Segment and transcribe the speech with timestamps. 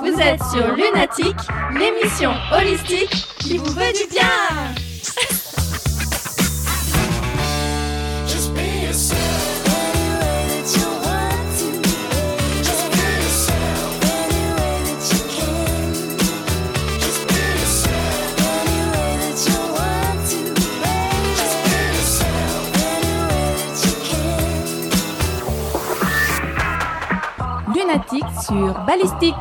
[0.00, 1.36] Vous êtes sur Lunatique,
[1.72, 4.83] l'émission holistique qui vous veut du bien.
[28.46, 29.34] Sur Ballistique.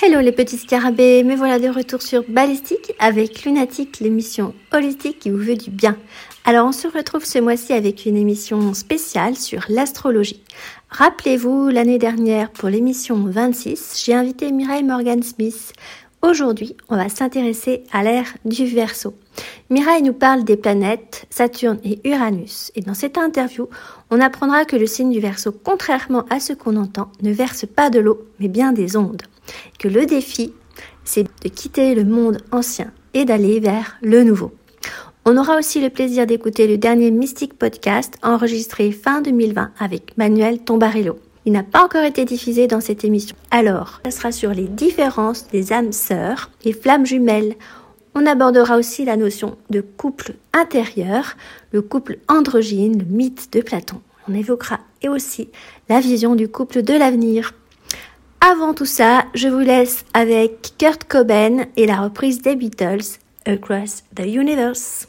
[0.00, 5.30] Hello les petits scarabées, me voilà de retour sur Ballistique avec Lunatique, l'émission holistique qui
[5.30, 5.96] vous veut du bien.
[6.44, 10.44] Alors on se retrouve ce mois-ci avec une émission spéciale sur l'astrologie.
[10.90, 15.72] Rappelez-vous, l'année dernière pour l'émission 26, j'ai invité Mireille Morgan Smith.
[16.22, 19.14] Aujourd'hui, on va s'intéresser à l'ère du Verseau.
[19.70, 23.68] Mireille nous parle des planètes Saturne et Uranus et dans cette interview,
[24.10, 27.90] on apprendra que le signe du Verseau, contrairement à ce qu'on entend, ne verse pas
[27.90, 29.22] de l'eau mais bien des ondes.
[29.78, 30.52] Que le défi,
[31.04, 34.52] c'est de quitter le monde ancien et d'aller vers le nouveau.
[35.24, 40.60] On aura aussi le plaisir d'écouter le dernier Mystique Podcast enregistré fin 2020 avec Manuel
[40.60, 41.18] Tombarello.
[41.44, 43.36] Il n'a pas encore été diffusé dans cette émission.
[43.50, 47.54] Alors, ça sera sur les différences des âmes sœurs, les flammes jumelles.
[48.14, 51.36] On abordera aussi la notion de couple intérieur,
[51.72, 54.00] le couple androgyne, le mythe de Platon.
[54.28, 55.48] On évoquera et aussi
[55.88, 57.52] la vision du couple de l'avenir.
[58.40, 64.04] Avant tout ça, je vous laisse avec Kurt Cobain et la reprise des Beatles, Across
[64.14, 65.08] the Universe.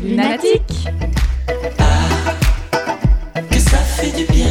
[0.00, 0.88] lunatique.
[1.78, 4.47] Ah, que ça fait du bien.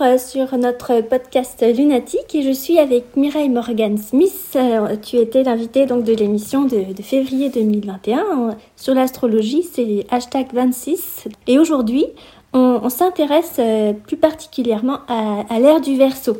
[0.00, 4.52] Euh, sur notre podcast lunatique et je suis avec Mireille Morgan Smith.
[4.56, 10.48] Euh, Tu étais l'invitée donc de l'émission de, février 2021 euh, sur l'astrologie, c'est hashtag
[10.52, 11.24] 26.
[11.46, 12.06] Et aujourd'hui,
[12.52, 13.60] on, s'intéresse
[14.06, 16.36] plus particulièrement à, l'ère du Verseau.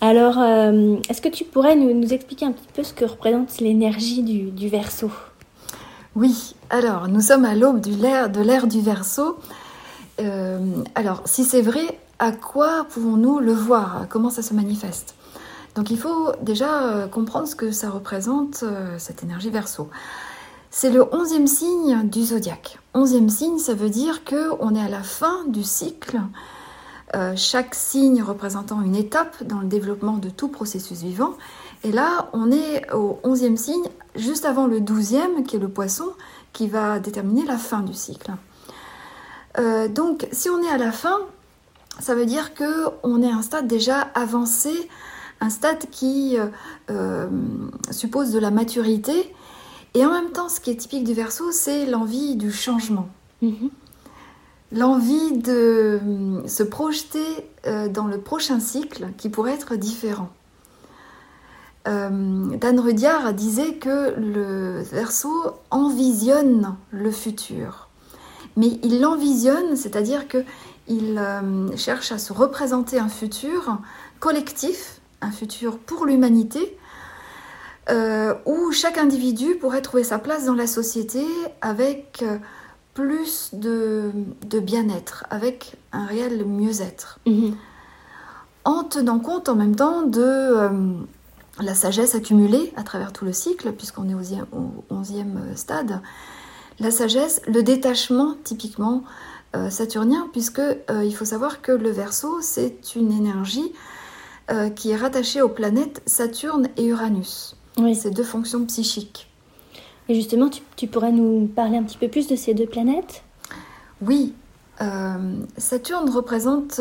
[0.00, 0.42] Alors,
[1.08, 4.68] est-ce que tu pourrais nous, expliquer un petit peu ce que représente l'énergie du, du
[4.68, 5.10] Verseau?
[6.16, 9.36] Oui, alors nous sommes à l'aube de l'ère du Verseau.
[10.20, 14.06] Euh, alors, si c'est vrai, à quoi pouvons-nous le voir?
[14.08, 15.14] Comment ça se manifeste?
[15.74, 19.88] Donc, il faut déjà euh, comprendre ce que ça représente, euh, cette énergie Verseau.
[20.70, 22.78] C'est le onzième signe du zodiaque.
[22.94, 26.20] Onzième signe, ça veut dire que on est à la fin du cycle.
[27.36, 31.34] Chaque signe représentant une étape dans le développement de tout processus vivant.
[31.84, 33.84] Et là, on est au onzième signe,
[34.16, 36.06] juste avant le douzième, qui est le poisson,
[36.52, 38.32] qui va déterminer la fin du cycle.
[39.58, 41.18] Euh, donc, si on est à la fin,
[42.00, 44.72] ça veut dire que on est à un stade déjà avancé,
[45.40, 46.46] un stade qui euh,
[46.90, 47.28] euh,
[47.90, 49.34] suppose de la maturité.
[49.94, 53.08] Et en même temps, ce qui est typique du Verseau, c'est l'envie du changement
[53.42, 53.68] Mhm.
[54.72, 56.00] l'envie de
[56.46, 57.20] se projeter
[57.90, 60.30] dans le prochain cycle qui pourrait être différent.
[61.86, 67.83] Euh, Dan Rudyard disait que le Verseau envisionne le futur.
[68.56, 70.44] Mais il l'envisionne, c'est-à-dire que
[70.86, 73.78] il euh, cherche à se représenter un futur
[74.20, 76.76] collectif, un futur pour l'humanité,
[77.90, 81.24] euh, où chaque individu pourrait trouver sa place dans la société
[81.60, 82.38] avec euh,
[82.94, 84.10] plus de,
[84.46, 87.56] de bien-être, avec un réel mieux-être, Mhm.
[88.64, 90.54] en tenant compte en même temps de
[91.60, 96.00] la sagesse accumulée à travers tout le cycle, puisqu'on est au onzième stade,
[96.80, 99.04] la sagesse, le détachement typiquement
[99.54, 103.72] euh, saturnien, puisque euh, il faut savoir que le Verseau c'est une énergie
[104.50, 107.94] euh, qui est rattachée aux planètes Saturne et Uranus, Oui.
[107.94, 109.28] ces deux fonctions psychiques.
[110.08, 113.22] Et justement, tu, tu pourrais nous parler un petit peu plus de ces deux planètes?
[114.02, 114.34] Oui,
[115.56, 116.78] Saturne représente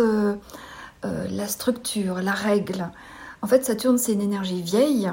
[1.04, 2.90] la structure, la règle.
[3.42, 5.10] En fait, Saturne, c'est une énergie vieille.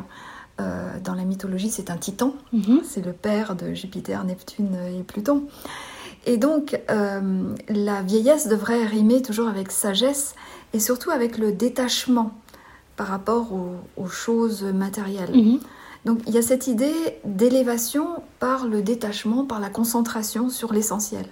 [0.60, 2.34] Euh, dans la mythologie, c'est un titan.
[2.52, 2.80] Mhm.
[2.84, 5.44] C'est le père de Jupiter, Neptune et Pluton.
[6.26, 10.34] Et donc, euh, la vieillesse devrait rimer toujours avec sagesse
[10.74, 12.32] et surtout avec le détachement
[12.96, 15.34] par rapport aux, aux choses matérielles.
[15.34, 15.60] Mhm.
[16.04, 21.26] Donc il y a cette idée d'élévation par le détachement, par la concentration sur l'essentiel.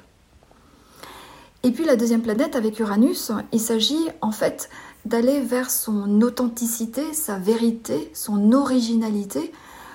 [1.63, 4.71] Et puis la deuxième planète avec Uranus, il s'agit en fait
[5.05, 9.53] d'aller vers son authenticité, sa vérité, son originalité.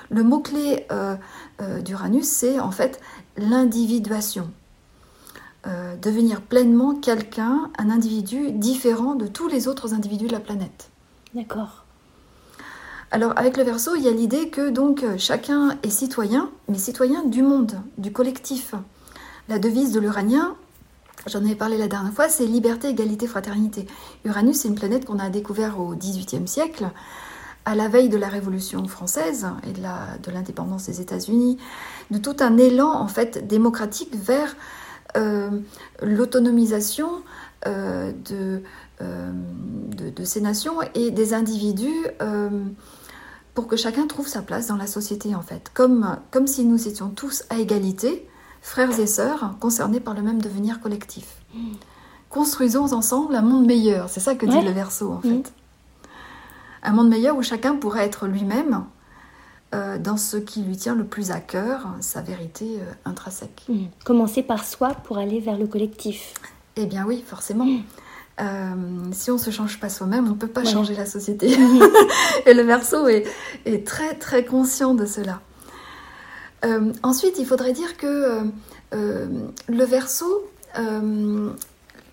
[0.10, 1.16] Le mot-clé euh,
[1.62, 3.00] euh, d'Uranus, c'est en fait
[3.38, 4.50] l'individuation.
[5.66, 10.90] Euh, devenir pleinement quelqu'un, un individu différent de tous les autres individus de la planète.
[11.34, 11.86] D'accord.
[13.12, 17.24] Alors avec le Verseau, il y a l'idée que donc chacun est citoyen, mais citoyen
[17.24, 18.74] du monde, du collectif.
[19.48, 20.56] La devise de l'Uranien,
[21.27, 23.88] j'en avais parlé la dernière fois, c'est liberté, égalité, fraternité.
[24.25, 26.89] Uranus, c'est une planète qu'on a découvert au XVIIIe siècle,
[27.65, 31.58] à la veille de la Révolution française et de l'indépendance des États-Unis,
[32.12, 34.56] de tout un élan en fait démocratique vers
[35.15, 35.50] euh,
[36.01, 37.24] l'autonomisation
[37.68, 38.63] euh, de,
[39.01, 42.08] euh, de, ces nations et des individus
[43.53, 47.10] pour que chacun trouve sa place dans la société en fait, comme si nous étions
[47.10, 48.27] tous à égalité,
[48.63, 51.36] frères et sœurs, concernés par le même devenir collectif.
[52.29, 54.63] Construisons ensemble un monde meilleur, c'est ça que dit Ouais.
[54.63, 55.27] le Verseau en fait.
[55.27, 55.43] Mhm.
[56.82, 58.86] Un monde meilleur où chacun pourrait être lui-même
[59.75, 63.63] euh, dans ce qui lui tient le plus à cœur, sa vérité euh, intrinsèque.
[63.70, 63.88] Mhm.
[64.05, 66.34] Commencer par soi pour aller vers le collectif.
[66.75, 67.67] Eh bien oui, forcément.
[68.41, 68.74] Euh,
[69.12, 71.55] si on ne se change pas soi-même, on ne peut pas changer la société.
[72.48, 73.25] Et le Verseau est,
[73.65, 75.41] est très très conscient de cela.
[76.65, 78.43] Euh, ensuite, il faudrait dire que euh,
[78.93, 79.27] euh,
[79.67, 81.50] le Verseau, euh,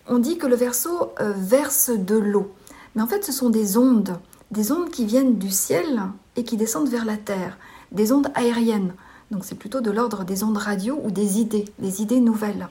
[0.07, 2.52] on dit que le euh, verse de l'eau.
[2.95, 4.19] Mais en fait, ce sont des ondes,
[4.50, 6.02] des ondes qui viennent du ciel
[6.37, 7.59] et qui descendent vers la terre,
[7.92, 8.92] des ondes aériennes.
[9.30, 12.69] Donc c'est plutôt de l'ordre des ondes radio ou des idées, des idées nouvelles.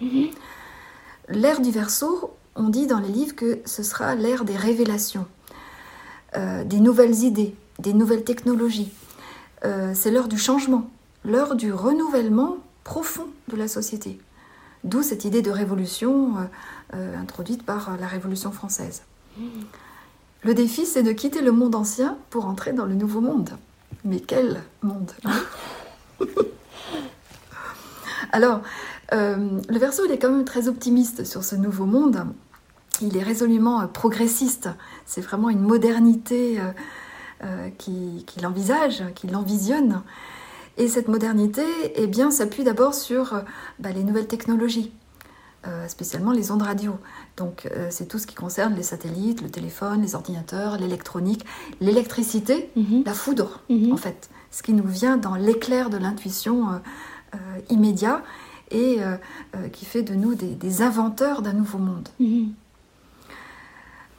[1.29, 5.25] L'ère du Verseau, on dit dans les livres que ce sera l'ère des révélations,
[6.36, 8.91] euh, des nouvelles idées, des nouvelles technologies.
[9.63, 10.89] Euh, c'est l'heure du changement,
[11.29, 14.19] l'heure du renouvellement profond de la société.
[14.83, 16.41] D'où cette idée de révolution euh,
[16.95, 19.03] euh, introduite par la Révolution française.
[20.43, 23.51] Le défi, c'est de quitter le monde ancien pour entrer dans le nouveau monde.
[24.05, 25.12] Mais quel monde
[28.31, 28.62] Alors,
[29.12, 32.27] Euh, le verso, il est quand même très optimiste sur ce nouveau monde.
[33.01, 34.69] Il est résolument progressiste.
[35.07, 36.65] C'est vraiment une modernité euh,
[37.43, 40.03] euh, qui- qu'il envisage, qu'il envisionne.
[40.79, 41.63] Et cette modernité
[41.95, 43.41] eh bien, s'appuie d'abord sur euh,
[43.79, 44.93] bah, les nouvelles technologies,
[45.67, 46.98] euh, spécialement les ondes radio.
[47.36, 51.45] Donc euh, c'est tout ce qui concerne les satellites, le téléphone, les ordinateurs, l'électronique,
[51.81, 53.03] l'électricité, Mhm.
[53.05, 53.91] la foudre Mhm.
[53.91, 54.29] en fait.
[54.51, 57.38] Ce qui nous vient dans l'éclair de l'intuition euh,
[57.69, 58.24] immédiat
[58.71, 58.98] et
[59.74, 62.07] qui fait de nous des, des inventeurs d'un nouveau monde.
[62.19, 62.53] Mhm.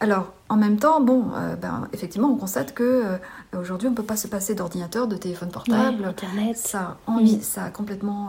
[0.01, 3.17] Alors, en même temps, bon, euh, ben, effectivement, on constate que euh,
[3.59, 6.03] aujourd'hui, on ne peut pas se passer d'ordinateur, de téléphone portable.
[6.03, 6.57] Ouais, Internet.
[6.59, 7.43] Ça, envie, Mm.
[7.43, 8.29] ça a complètement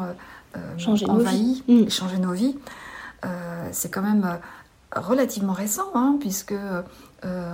[0.56, 1.84] euh, Changé nos envahi, vies.
[1.86, 1.90] Mm.
[1.90, 2.58] changé nos vies.
[3.72, 4.38] C'est quand même
[4.96, 6.82] relativement récent, hein, puisque, euh,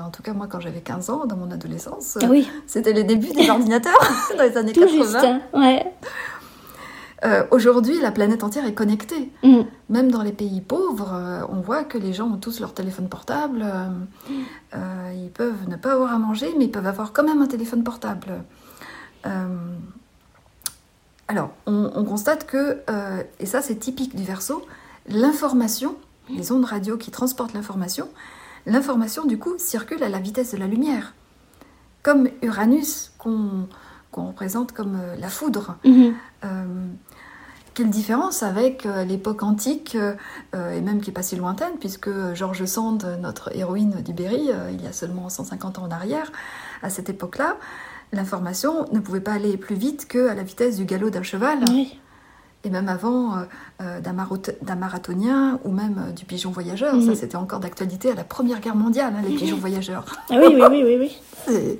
[0.01, 3.03] en tout cas, moi, quand j'avais 15 ans, dans mon adolescence, Ah oui, c'était les
[3.03, 3.93] débuts des ordinateurs
[4.37, 5.03] dans les années tout 80.
[5.03, 5.15] juste.
[5.15, 5.41] hein.
[5.53, 5.85] Ouais.
[7.25, 9.31] Euh, Aujourd'hui, la planète entière est connectée.
[9.43, 9.65] Mhm.
[9.89, 13.09] Même dans les pays pauvres, euh, on voit que les gens ont tous leur téléphone
[13.09, 13.65] portable.
[14.75, 17.47] euh, ils peuvent ne pas avoir à manger, mais ils peuvent avoir quand même un
[17.47, 18.43] téléphone portable.
[21.27, 22.81] Alors, on, on constate que,
[23.39, 24.65] et ça c'est typique du verso,
[25.09, 25.97] l'information,
[26.29, 28.07] les ondes radio qui transportent l'information,
[28.65, 31.13] l'information du coup circule à la vitesse de la lumière.
[32.03, 33.67] Comme Uranus qu'on
[34.11, 35.75] qu'on représente comme la foudre.
[35.83, 36.13] Mhm.
[36.45, 36.65] Euh,
[37.77, 40.13] quelle différence avec euh, l'époque antique, euh,
[40.55, 44.49] euh, et même qui n'est pas si lointaine, puisque George Sand, notre héroïne du Berry,
[44.73, 46.31] il y a seulement 150 ans en arrière,
[46.81, 47.57] à cette époque-là,
[48.13, 51.99] l'information ne pouvait pas aller plus vite qu'à la vitesse du galop d'un cheval, Oui.
[52.63, 53.45] et même avant
[53.81, 56.95] euh, d'un marath- d'un marathonien ou même du pigeon voyageur.
[56.95, 57.05] Mhm.
[57.05, 60.03] Ça, c'était encore d'actualité à la Première Guerre mondiale, hein, les pigeons voyageurs.
[60.31, 61.11] Ah oui, oui, oui, oui,
[61.47, 61.79] oui.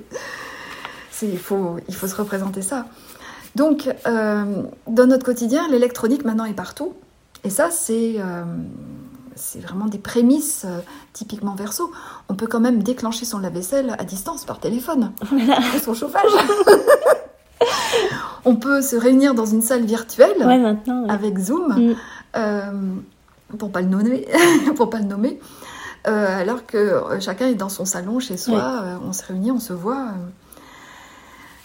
[1.20, 2.86] Il, faut, il faut se représenter ça.
[3.58, 6.92] Donc, euh, dans notre quotidien, l'électronique maintenant est partout.
[7.42, 8.44] Et ça, c'est euh,
[9.56, 10.78] vraiment des prémices euh,
[11.12, 11.90] typiquement verso.
[12.28, 15.10] On peut quand même déclencher son lave-vaisselle à distance par téléphone,
[15.84, 16.30] son chauffage.
[18.44, 21.02] On peut se réunir dans une salle virtuelle Ouais, maintenant.
[21.04, 21.10] ouais.
[21.10, 21.94] avec Zoom,
[22.34, 23.00] Mm.
[23.58, 24.28] pour pas le nommer,
[24.76, 25.40] pour pas le nommer,
[26.04, 30.06] alors que chacun est dans son salon chez soi, on se réunit, on se voit.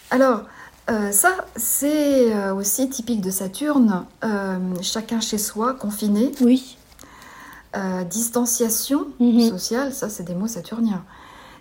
[0.09, 0.41] Alors
[0.89, 6.77] euh, ça, c'est euh, aussi typique de Saturne, euh, chacun chez soi, confiné, Oui.
[7.75, 9.49] euh, distanciation Mhm.
[9.49, 11.03] sociale, ça c'est des mots saturniens.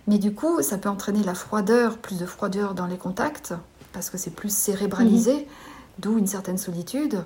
[0.07, 3.53] Mais du coup, ça peut entraîner la froideur, plus de froideur dans les contacts,
[3.93, 5.47] parce que c'est plus cérébralisé,
[5.99, 7.23] d'où une certaine solitude.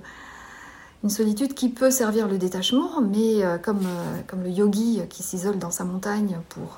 [1.04, 3.88] Une solitude qui peut servir le détachement, mais comme,
[4.28, 6.78] comme le yogi qui s'isole dans sa montagne pour,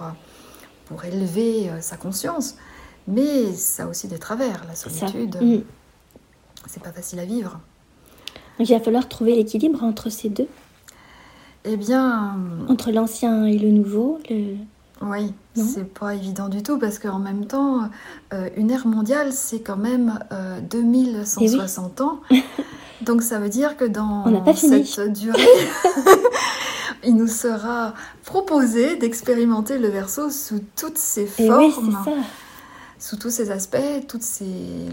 [0.85, 2.55] pour élever sa conscience.
[3.09, 5.37] Mais ça a aussi des travers, la solitude.
[5.41, 5.63] Mhm.
[6.67, 7.59] C'est pas facile à vivre.
[8.57, 10.47] Donc il va falloir trouver l'équilibre entre ces deux,
[11.65, 12.37] Eh bien,
[12.67, 14.19] entre l'ancien et le nouveau.
[14.29, 14.57] Le...
[15.01, 17.89] Oui, c'est pas évident du tout parce qu'en même temps,
[18.33, 22.19] euh, une ère mondiale, c'est quand même euh, 2160 ans.
[23.01, 25.39] Donc ça veut dire que dans pas cette durée,
[27.05, 27.93] il nous sera
[28.25, 32.13] proposé d'expérimenter le verso sous toutes ses Et formes, oui.
[32.99, 33.77] Sous tous ses aspects,
[34.07, 34.45] toutes ses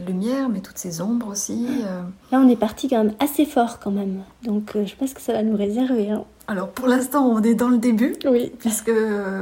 [0.07, 1.67] lumières, mais toutes ses ombres aussi.
[1.85, 2.03] euh.
[2.33, 4.23] Là, on est parti quand même assez fort quand même.
[4.45, 6.11] Donc euh, je pense que ça va nous réserver.
[6.13, 6.25] hein.
[6.49, 8.15] Alors pour l'instant, on est dans le début.
[8.25, 8.53] Oui.
[8.61, 8.93] Puisque,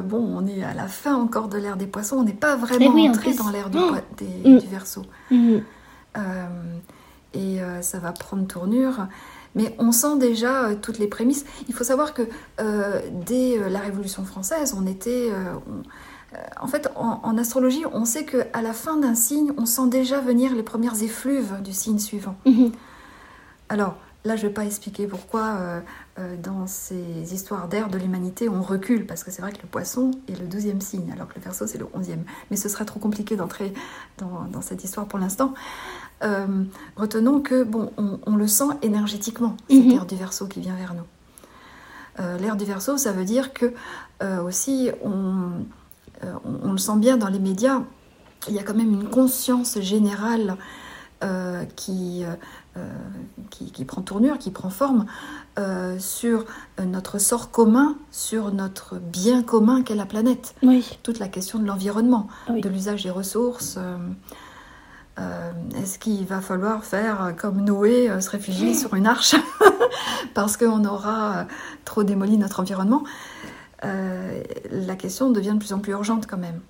[0.05, 2.87] bon, on est à la fin encore de l'ère des poissons, on n'est pas vraiment
[2.87, 3.93] Eh oui, en entré dans l'ère du, Oh.
[4.49, 4.59] Mm.
[4.59, 5.03] du verso.
[5.31, 5.63] Mhm.
[6.17, 6.21] Euh,
[7.35, 9.07] et euh, ça va prendre tournure.
[9.57, 11.45] Mais on sent déjà euh, toutes les prémices.
[11.69, 12.23] Il faut savoir que
[13.27, 15.29] dès la Révolution française, on était...
[15.69, 15.83] on-
[16.61, 20.21] en fait, en, en astrologie, on sait qu'à la fin d'un signe, on sent déjà
[20.21, 22.37] venir les premières effluves du signe suivant.
[22.47, 22.73] Mhm.
[23.69, 25.81] Alors, là, je ne vais pas expliquer pourquoi euh,
[26.19, 29.69] euh, dans ces histoires d'ère de l'humanité, on recule, parce que c'est vrai que le
[29.69, 32.25] poisson est le douzième signe, alors que le verso, c'est le onzième.
[32.51, 33.73] Mais ce serait trop compliqué d'entrer
[34.19, 35.55] dans, dans cette histoire pour l'instant.
[36.23, 36.65] Euh,
[36.97, 39.91] retenons que, bon, on, on le sent énergétiquement, Mhm.
[39.93, 41.03] ère du verso qui vient vers nous.
[42.21, 43.73] Euh, L'ère du verso, ça veut dire que
[44.23, 45.49] euh, aussi, on, euh,
[46.45, 47.83] on- on le sent bien dans les médias,
[48.49, 50.57] il y a quand même une conscience générale
[51.23, 52.35] euh, qui, euh,
[52.77, 52.93] euh,
[53.51, 55.07] qui, qui prend tournure, qui prend forme
[55.59, 56.45] euh, sur
[56.81, 60.55] euh, notre sort commun, sur notre bien commun qu'est la planète.
[60.63, 60.99] Oui.
[61.03, 62.61] Toute la question de l'environnement, oui.
[62.61, 63.77] de l'usage des ressources.
[63.79, 63.97] euh,
[65.21, 69.37] euh, Est-ce qu'il va falloir faire euh, comme Noé, euh, se réfugier sur une arche
[70.35, 71.45] parce qu'on aura euh,
[71.85, 73.05] trop démoli notre environnement?
[73.85, 76.61] Euh, La question devient de plus en plus urgente quand même.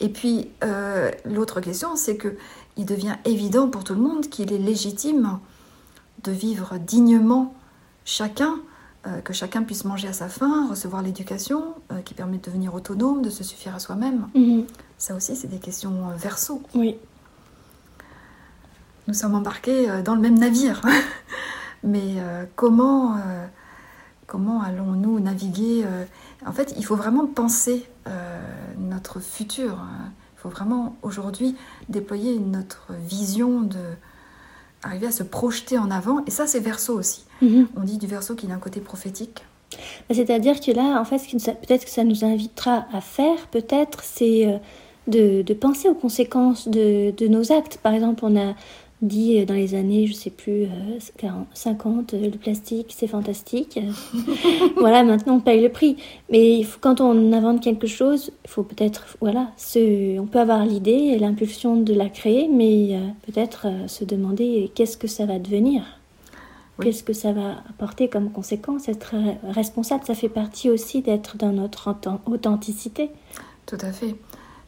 [0.00, 2.36] Et puis euh, l'autre question, c'est que
[2.76, 5.38] il devient évident pour tout le monde qu'il est légitime
[6.24, 7.54] de vivre dignement
[8.04, 8.56] chacun,
[9.06, 12.74] euh, que chacun puisse manger à sa faim, recevoir l'éducation euh, qui permet de devenir
[12.74, 14.28] autonome, de se suffire à soi-même.
[14.34, 14.66] Mhm.
[14.98, 16.62] Ça aussi, c'est des questions verso.
[16.74, 16.96] Oui.
[19.08, 20.82] Nous sommes embarqués dans le même navire.
[21.84, 22.16] Mais
[22.56, 23.16] comment,
[24.26, 25.84] comment allons-nous naviguer
[26.46, 28.38] En fait, il faut vraiment penser euh,
[28.78, 29.72] notre futur.
[29.80, 30.12] hein.
[30.36, 31.56] Il faut vraiment aujourd'hui
[31.88, 33.78] déployer notre vision de
[34.82, 36.24] arriver à se projeter en avant.
[36.26, 37.24] Et ça, c'est verso aussi.
[37.42, 37.66] Mhm.
[37.76, 39.44] On dit du verso qu'il a un côté prophétique.
[40.10, 41.18] C'est-à-dire que là, en fait,
[41.66, 44.58] peut-être que ça nous invitera à faire, peut-être, c'est euh,
[45.08, 47.78] de, de penser aux conséquences de, de nos actes.
[47.82, 48.54] Par exemple, on a
[49.02, 53.06] dit euh, dans les années, je sais plus, euh, 40, 50, euh, le plastique, c'est
[53.06, 53.78] fantastique.
[53.78, 53.90] Euh,
[54.76, 55.96] voilà, maintenant on paye le prix.
[56.30, 60.64] Mais il faut- quand on invente quelque chose, il faut peut-être, voilà, on peut avoir
[60.64, 65.26] l'idée et l'impulsion de la créer, mais euh, peut-être euh, se demander qu'est-ce que ça
[65.26, 65.82] va devenir.
[66.78, 66.86] Oui.
[66.86, 71.36] Qu'est-ce que ça va apporter comme conséquence Être euh, responsable, ça fait partie aussi d'être
[71.38, 73.10] dans notre authent- authenticité.
[73.66, 74.14] Tout à fait.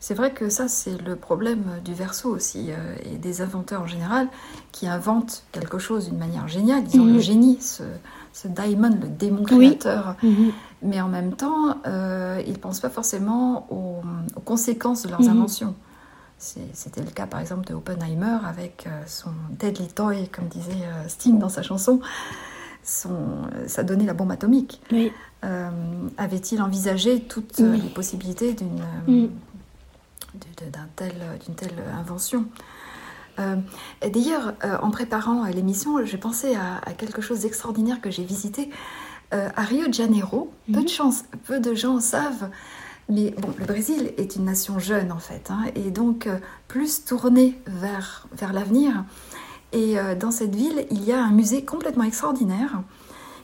[0.00, 3.87] C'est vrai que ça, c'est le problème du verso aussi, euh, et des inventeurs en
[3.87, 4.28] général,
[4.71, 6.85] qui inventent quelque chose d'une manière géniale.
[6.95, 7.14] Ont Mhm.
[7.14, 7.83] le génie, ce,
[8.33, 9.77] ce daimon, le démon Oui.
[9.77, 10.14] créateur.
[10.83, 14.01] Mais en même temps, euh, ils ne pensent pas forcément aux,
[14.37, 15.29] aux conséquences de leurs Mhm.
[15.31, 15.75] inventions.
[16.38, 21.40] C'était le cas, par exemple, de Oppenheimer avec euh, son Deadly Toy, comme disait Sting
[21.40, 21.99] dans sa chanson.
[22.85, 23.11] Son,
[23.66, 24.81] ça donnait la bombe atomique.
[24.92, 25.11] Oui.
[25.44, 25.68] Euh,
[26.16, 27.81] Avait-il envisagé toutes Oui.
[27.83, 29.31] les possibilités d'une
[30.97, 32.47] tel- d'une telle, invention
[33.38, 33.55] Euh,
[34.03, 38.25] D'ailleurs, euh, en préparant euh, l'émission, j'ai pensé à, à quelque chose d'extraordinaire que j'ai
[38.25, 38.69] visité
[39.31, 40.51] à Rio de Janeiro.
[40.73, 42.49] Peu, de chance, peu de gens savent,
[43.11, 46.27] mais bon, le Brésil est une nation jeune en fait, hein, et donc
[46.67, 49.05] plus tournée vers, vers l'avenir.
[49.73, 52.81] Et dans cette ville, il y a un musée complètement extraordinaire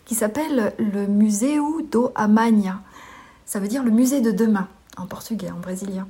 [0.06, 2.80] qui s'appelle le Museu do Amanhã.
[3.44, 6.08] Ça veut dire le musée de demain en portugais, en brésilien.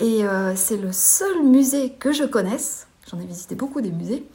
[0.00, 4.26] Et euh, c'est le seul musée que je connaisse, j'en ai visité beaucoup des musées,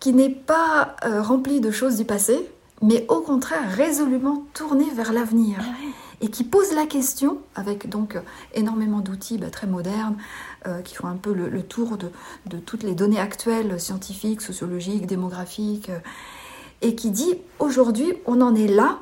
[0.00, 2.48] qui n'est pas euh, rempli de choses du passé,
[2.82, 5.58] mais au contraire résolument tourné vers l'avenir.
[6.20, 8.20] Et qui pose la question, avec donc euh,
[8.54, 10.16] énormément d'outils bah, très modernes,
[10.68, 12.10] euh, qui font un peu le, le tour de,
[12.46, 15.90] de toutes les données actuelles, scientifiques, sociologiques, démographiques,
[16.80, 18.98] et qui dit aujourd'hui on en est là,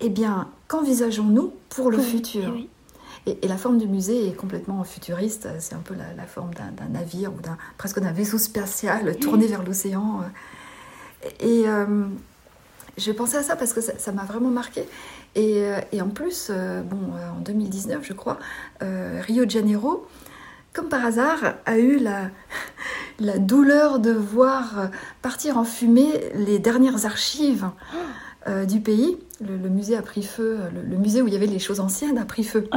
[0.00, 2.44] eh bien qu'envisageons-nous pour le futur?
[2.46, 2.68] eh oui.
[3.26, 6.52] Et, et la forme du musée est complètement futuriste, c'est un peu la, la forme
[6.54, 10.22] d'un navire ou d'un presque d'un vaisseau spatial tourné vers l'océan.
[11.40, 12.06] Et euh,
[12.96, 14.86] je pensais à ça parce que ça m'a vraiment marqué.
[15.34, 18.38] Et, euh, et en plus, euh, bon, euh, en 2019, je crois,
[18.82, 20.06] euh, Rio de Janeiro,
[20.72, 22.30] comme par hasard, a eu la,
[23.20, 24.90] la douleur de voir
[25.22, 27.66] partir en fumée les dernières archives
[28.50, 29.16] euh, du pays.
[29.40, 31.80] Le, le musée a pris feu, le, le musée où il y avait les choses
[31.80, 32.68] anciennes a pris feu.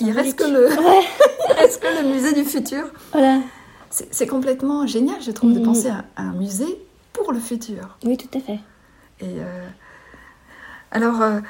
[0.00, 1.00] Il reste que le, Ouais,
[1.48, 2.84] il reste que le musée du futur.
[3.12, 3.38] voilà.
[3.90, 5.64] C'est complètement génial, je trouve, de Mhm.
[5.64, 6.78] penser à, à un musée
[7.12, 7.96] pour le futur.
[8.04, 8.60] Oui, tout à fait.
[9.20, 9.66] Et euh,
[10.92, 11.40] alors, euh,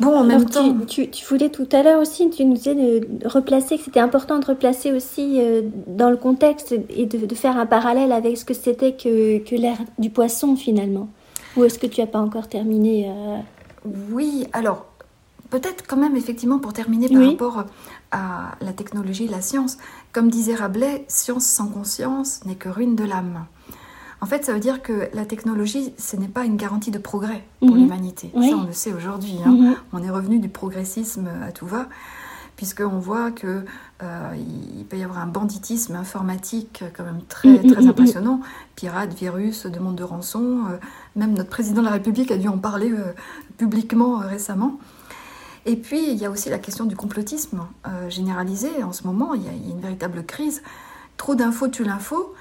[0.00, 2.54] bon, en même Alors, temps, tu, tu, tu voulais tout à l'heure aussi, tu nous
[2.54, 7.06] disais de de replacer, que c'était important de replacer aussi euh, dans le contexte et
[7.06, 11.08] de, de faire un parallèle avec ce que c'était que, que l'ère du poisson finalement.
[11.56, 13.38] Ou est-ce que tu n'as pas encore terminé euh,
[14.12, 14.86] oui, alors
[15.50, 17.30] peut-être quand même effectivement pour terminer par Oui.
[17.30, 17.64] rapport
[18.12, 19.76] à la technologie et la science,
[20.12, 23.44] comme disait Rabelais, science sans conscience n'est que ruine de l'âme.
[24.20, 27.42] En fait, ça veut dire que la technologie, ce n'est pas une garantie de progrès
[27.58, 27.76] pour Mhm.
[27.82, 28.30] l'humanité.
[28.34, 28.50] Oui.
[28.50, 29.34] Ça, on le sait aujourd'hui.
[29.44, 29.50] hein.
[29.50, 29.74] Mhm.
[29.92, 31.88] On est revenu du progressisme à tout va,
[32.62, 33.64] puisqu'on voit que
[34.04, 34.30] euh,
[34.78, 38.40] il peut y avoir un banditisme informatique quand même très, Mm, mm, très mm, impressionnant.
[38.76, 40.60] Pirates, virus, demande de rançon.
[40.70, 40.76] euh,
[41.16, 43.12] même notre président de la République a dû en parler euh,
[43.58, 44.78] publiquement euh, récemment.
[45.66, 48.70] Et puis, il y a aussi la question du complotisme euh, généralisé.
[48.84, 50.62] En ce moment, il y, a, il y a une véritable crise.
[51.16, 52.32] Trop d'infos tue l'info.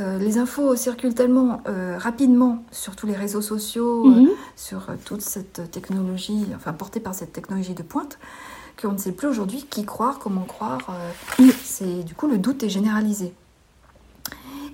[0.00, 4.28] Euh, les infos circulent tellement euh, rapidement sur tous les réseaux sociaux, euh, Mhm.
[4.56, 8.18] sur euh, toute cette technologie, enfin portée par cette technologie de pointe,
[8.80, 10.80] qu'on ne sait plus aujourd'hui qui croire, comment croire.
[11.40, 13.32] euh, c'est du coup le doute est généralisé.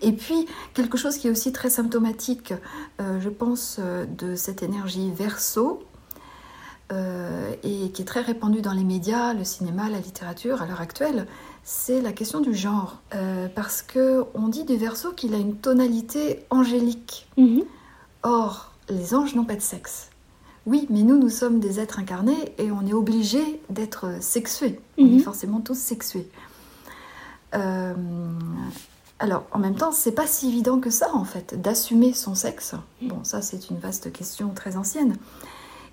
[0.02, 2.52] Et puis quelque chose qui est aussi très symptomatique,
[3.00, 5.82] euh, je pense, euh, de cette énergie verso.
[6.92, 10.80] euh, et qui est très répandue dans les médias, le cinéma, la littérature à l'heure
[10.80, 11.26] actuelle,
[11.64, 13.00] c'est la question du genre.
[13.14, 17.26] Euh, parce que on dit du verso qu'il a une tonalité angélique.
[17.38, 17.64] Mhm.
[18.22, 20.10] Or, les anges n'ont pas de sexe.
[20.66, 24.80] Oui, mais nous, nous sommes des êtres incarnés et on est obligés d'être sexués.
[24.98, 25.16] On Mhm.
[25.18, 26.28] est forcément tous sexués.
[27.54, 27.94] Euh,
[29.18, 32.74] Alors, en même temps, c'est pas si évident que ça, en fait, d'assumer son sexe.
[33.00, 35.16] Bon, ça, c'est une vaste question très ancienne.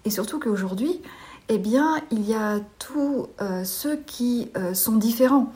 [0.03, 0.99] Et surtout qu'aujourd'hui,
[1.47, 5.53] eh bien, il y a tous euh, ceux qui euh, sont différents,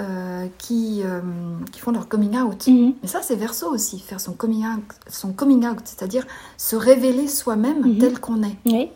[0.00, 1.20] euh, qui, euh,
[1.70, 2.66] qui font leur coming out.
[2.66, 2.94] Mhm.
[3.00, 6.26] Mais ça, c'est verso aussi, faire son coming out, son coming out c'est-à-dire
[6.56, 7.98] se révéler soi-même Mhm.
[7.98, 8.56] tel qu'on est.
[8.66, 8.90] Oui.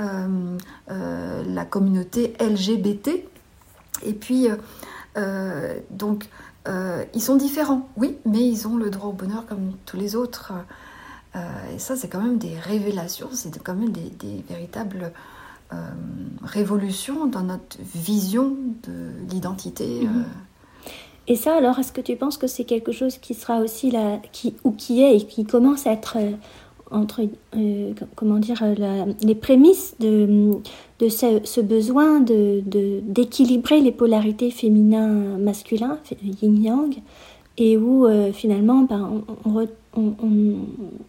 [0.00, 0.56] Euh,
[1.46, 3.24] la communauté LGBT.
[4.02, 4.48] Et puis,
[5.90, 6.28] donc,
[7.14, 10.52] ils sont différents, oui, mais ils ont le droit au bonheur comme tous les autres.
[11.36, 15.12] Et ça, c'est quand même des révélations, c'est quand même des, des véritables
[15.72, 15.76] euh,
[16.42, 18.56] révolutions dans notre vision
[18.86, 20.00] de l'identité.
[20.02, 20.08] Mhm.
[20.08, 20.22] euh,
[21.28, 24.20] Et ça, alors, est-ce que tu penses que c'est quelque chose qui sera aussi là,
[24.32, 26.32] qui, ou qui est et qui commence à être euh,
[26.90, 27.20] entre,
[27.56, 30.50] euh, comment dire, la- les prémices de,
[30.98, 32.62] de ce, ce besoin de,
[33.04, 35.98] d'équilibrer les polarités féminin-masculin,
[36.42, 36.96] yin-yang,
[37.58, 40.56] et où euh, finalement, ben, on, on re- on- on-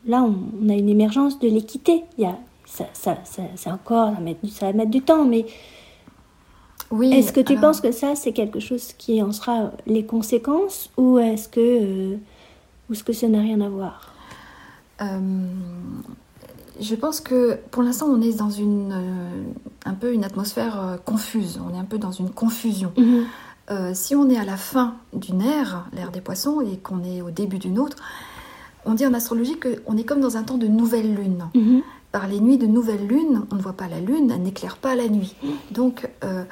[0.05, 2.03] là, on, on a une émergence de l'équité.
[2.19, 2.37] Il y a,
[2.93, 5.45] ça, ça, encore, ça va, mettre, ça va mettre du temps, mais
[6.91, 10.05] Oui, est-ce que tu alors- penses que ça, c'est quelque chose qui en sera les
[10.05, 12.15] conséquences ou est-ce que, euh,
[12.89, 14.13] ou est-ce que ça n'a rien à voir?
[15.01, 15.19] Euh,
[16.79, 19.43] je pense que pour l'instant, on est dans une, euh,
[19.85, 21.59] un peu une atmosphère euh, confuse.
[21.69, 22.91] On est un peu dans une confusion.
[23.69, 27.21] Euh, si on est à la fin d'une ère, l'ère des poissons, et qu'on est
[27.21, 27.97] au début d'une autre,
[28.85, 31.45] on dit en astrologie qu'on est comme dans un temps de nouvelle lune.
[31.55, 31.81] Mhm.
[32.11, 34.95] Par les nuits de nouvelle lune, on ne voit pas la lune, elle n'éclaire pas
[34.95, 35.35] la nuit.
[35.71, 36.43] Donc, euh,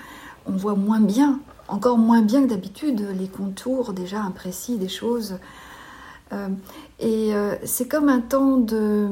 [0.46, 5.38] on voit moins bien, encore moins bien que d'habitude, les contours déjà imprécis des choses.
[6.32, 6.48] Euh,
[7.00, 9.08] et euh, c'est comme un temps de...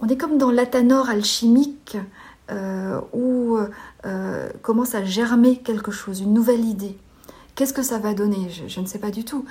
[0.00, 1.96] On est comme dans l'athanor alchimique
[3.12, 3.58] où
[4.62, 6.96] commence à germer quelque chose, une nouvelle idée.
[7.54, 8.48] Qu'est-ce que ça va donner?
[8.68, 9.44] Je ne sais pas du tout.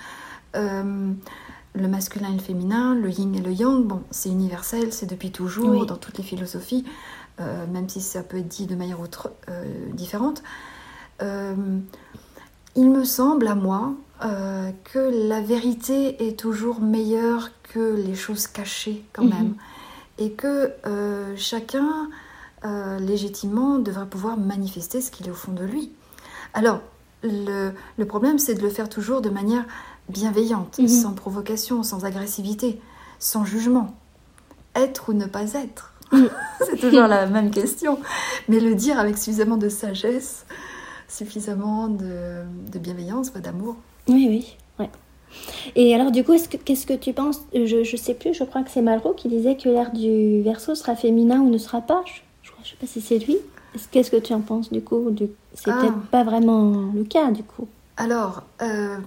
[1.80, 5.32] Le masculin et le féminin, le yin et le yang, bon, c'est universel, c'est depuis
[5.32, 5.86] toujours Oui.
[5.86, 6.84] dans toutes les philosophies,
[7.40, 9.64] euh, même si ça peut être dit de manière autre, euh,
[9.94, 10.42] différente.
[11.22, 11.54] Euh,
[12.76, 19.04] il me semble à moi que la vérité est toujours meilleure que les choses cachées
[19.14, 19.30] quand Mhm.
[19.30, 19.54] même.
[20.18, 20.72] Et que
[21.36, 22.10] chacun,
[23.00, 25.92] légitimement, devra pouvoir manifester ce qu'il est au fond de lui.
[26.56, 26.82] Alors,
[27.24, 29.66] le, le problème, c'est de le faire toujours de manière
[30.10, 30.88] bienveillante, Mhm.
[30.88, 32.80] sans provocation, sans agressivité,
[33.20, 33.94] sans jugement.
[34.76, 36.30] Être ou ne pas être Mhm.
[36.66, 38.00] C'est toujours la même question.
[38.48, 40.46] Mais le dire avec suffisamment de sagesse,
[41.10, 43.76] suffisamment de, de bienveillance, d'amour.
[44.08, 44.58] Oui, oui.
[44.80, 44.90] Ouais.
[45.76, 47.42] Et alors, du coup, est-ce que- qu'est-ce que tu penses?
[47.54, 50.76] Je ne sais plus, je crois que c'est Malraux qui disait que l'air du verso
[50.76, 52.04] sera féminin ou ne sera pas.
[52.06, 53.38] Je, je sais pas si c'est lui.
[53.76, 55.10] Est-ce- Qu'est-ce que tu en penses du coup?
[55.12, 55.78] Du- C'est Ah.
[55.82, 57.68] peut-être pas vraiment le cas du coup.
[57.98, 58.98] Alors, euh,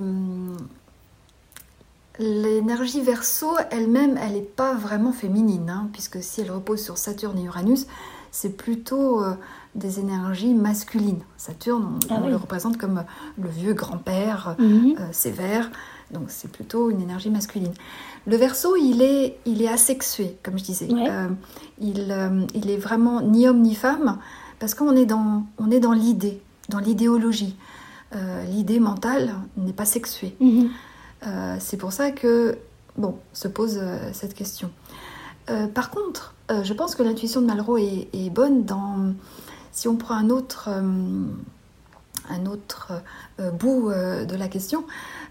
[2.21, 7.39] l'énergie verso elle-même, elle n'est pas vraiment féminine, hein, puisque si elle repose sur Saturne
[7.39, 7.87] et Uranus,
[8.31, 9.33] c'est plutôt euh,
[9.75, 11.23] des énergies masculines.
[11.37, 12.31] Saturne, on, Ah on oui.
[12.31, 13.03] le représente comme
[13.41, 14.95] le vieux grand-père Mhm.
[15.01, 15.71] euh, sévère,
[16.13, 17.73] donc c'est plutôt une énergie masculine.
[18.27, 20.93] Le verso, il est, il est asexué, comme je disais.
[20.93, 21.09] Ouais.
[21.11, 21.29] Euh,
[21.81, 24.19] il, euh, il est vraiment ni homme ni femme,
[24.59, 27.57] parce qu'on est dans, on est dans l'idée, dans l'idéologie.
[28.15, 30.37] Euh, l'idée mentale n'est pas sexuée.
[30.41, 30.69] Mhm.
[31.27, 32.59] Euh, c'est pour ça que,
[32.97, 34.71] bon, se pose euh, cette question.
[35.51, 39.15] Euh, par contre, je pense que l'intuition de Malraux est, est bonne dans,
[39.71, 42.91] si on prend un autre, un autre
[43.61, 44.85] bout de la question,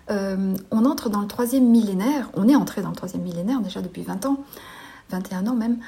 [0.10, 4.04] on entre dans le troisième millénaire, on est entré dans le troisième millénaire déjà depuis
[4.04, 4.46] 20 ans,
[5.10, 5.80] 21 ans même,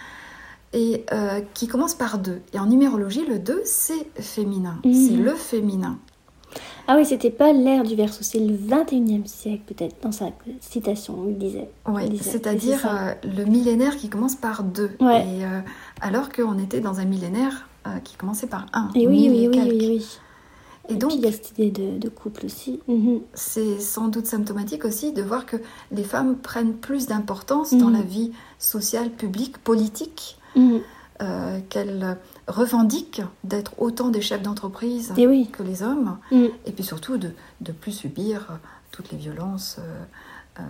[0.74, 2.42] et euh, qui commence par 2.
[2.54, 4.94] Et en numérologie, le 2, c'est féminin, Mhm.
[4.94, 5.98] c'est le féminin.
[6.88, 10.28] Ah oui, c'était pas l'ère du verso, c'est le 21e siècle peut-être, dans sa
[10.60, 11.70] citation, il disait.
[12.10, 12.24] Disait.
[12.32, 14.92] c'est-à-dire euh, le millénaire qui commence par 2.
[15.00, 15.22] Ouais.
[15.22, 15.60] Et, euh,
[16.02, 18.90] alors qu'on était dans un millénaire euh, qui commençait par 1.
[18.96, 20.08] Et oui, oui, oui, oui, oui.
[20.90, 22.80] Et Et donc, puis il y a cette idée de, de couple aussi.
[22.88, 23.22] Mhm.
[23.34, 25.58] c'est sans doute symptomatique aussi de voir que
[25.92, 27.94] les femmes prennent plus d'importance dans Mhm.
[27.98, 30.82] la vie sociale, publique, politique, Mhm.
[31.22, 35.48] euh, qu'elles revendiquent d'être autant des chefs d'entreprise oui.
[35.52, 36.50] que les hommes, Mhm.
[36.66, 37.32] et puis surtout de
[37.68, 38.60] ne plus subir
[38.92, 39.78] toutes les violences.
[39.80, 40.04] euh,
[40.60, 40.64] euh,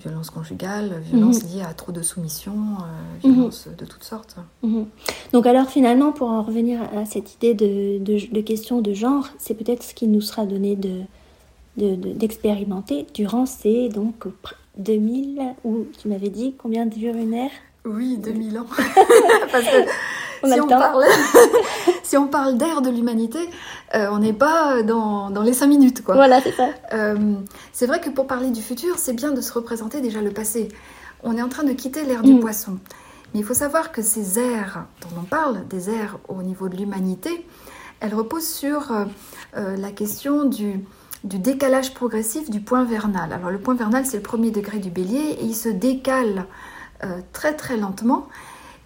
[0.00, 3.34] Violences conjugales, violences liées à trop de soumission, euh, Mhm.
[3.34, 4.36] violences de toutes sortes.
[4.62, 4.86] Mhm.
[5.34, 9.28] Donc alors finalement, pour en revenir à cette idée de, de, de question de genre,
[9.38, 11.02] c'est peut-être ce qui nous sera donné de
[11.76, 17.34] de- de- d'expérimenter durant ces donc pr- 2000 ou tu m'avais dit combien dure une
[17.34, 17.50] ère
[17.84, 18.66] Oui, 2000 ans.
[19.52, 19.88] Parce que
[20.42, 21.04] On si, on parle,
[22.02, 23.38] si on parle d'ère de l'humanité,
[23.94, 26.04] euh, on n'est pas dans, dans les 5 minutes.
[26.04, 26.14] Quoi.
[26.16, 26.68] Voilà, c'est ça.
[26.92, 27.34] Euh,
[27.72, 30.68] c'est vrai que pour parler du futur, c'est bien de se représenter déjà le passé.
[31.22, 32.40] On est en train de quitter l'ère du Mm.
[32.40, 32.78] poisson.
[33.32, 36.76] Mais il faut savoir que ces ères dont on parle, des ères au niveau de
[36.76, 37.46] l'humanité,
[38.00, 40.84] elles reposent sur euh, la question du,
[41.24, 43.32] du décalage progressif du point vernal.
[43.32, 46.44] Alors le point vernal, c'est le premier degré du bélier et il se décale
[47.32, 48.28] très très lentement.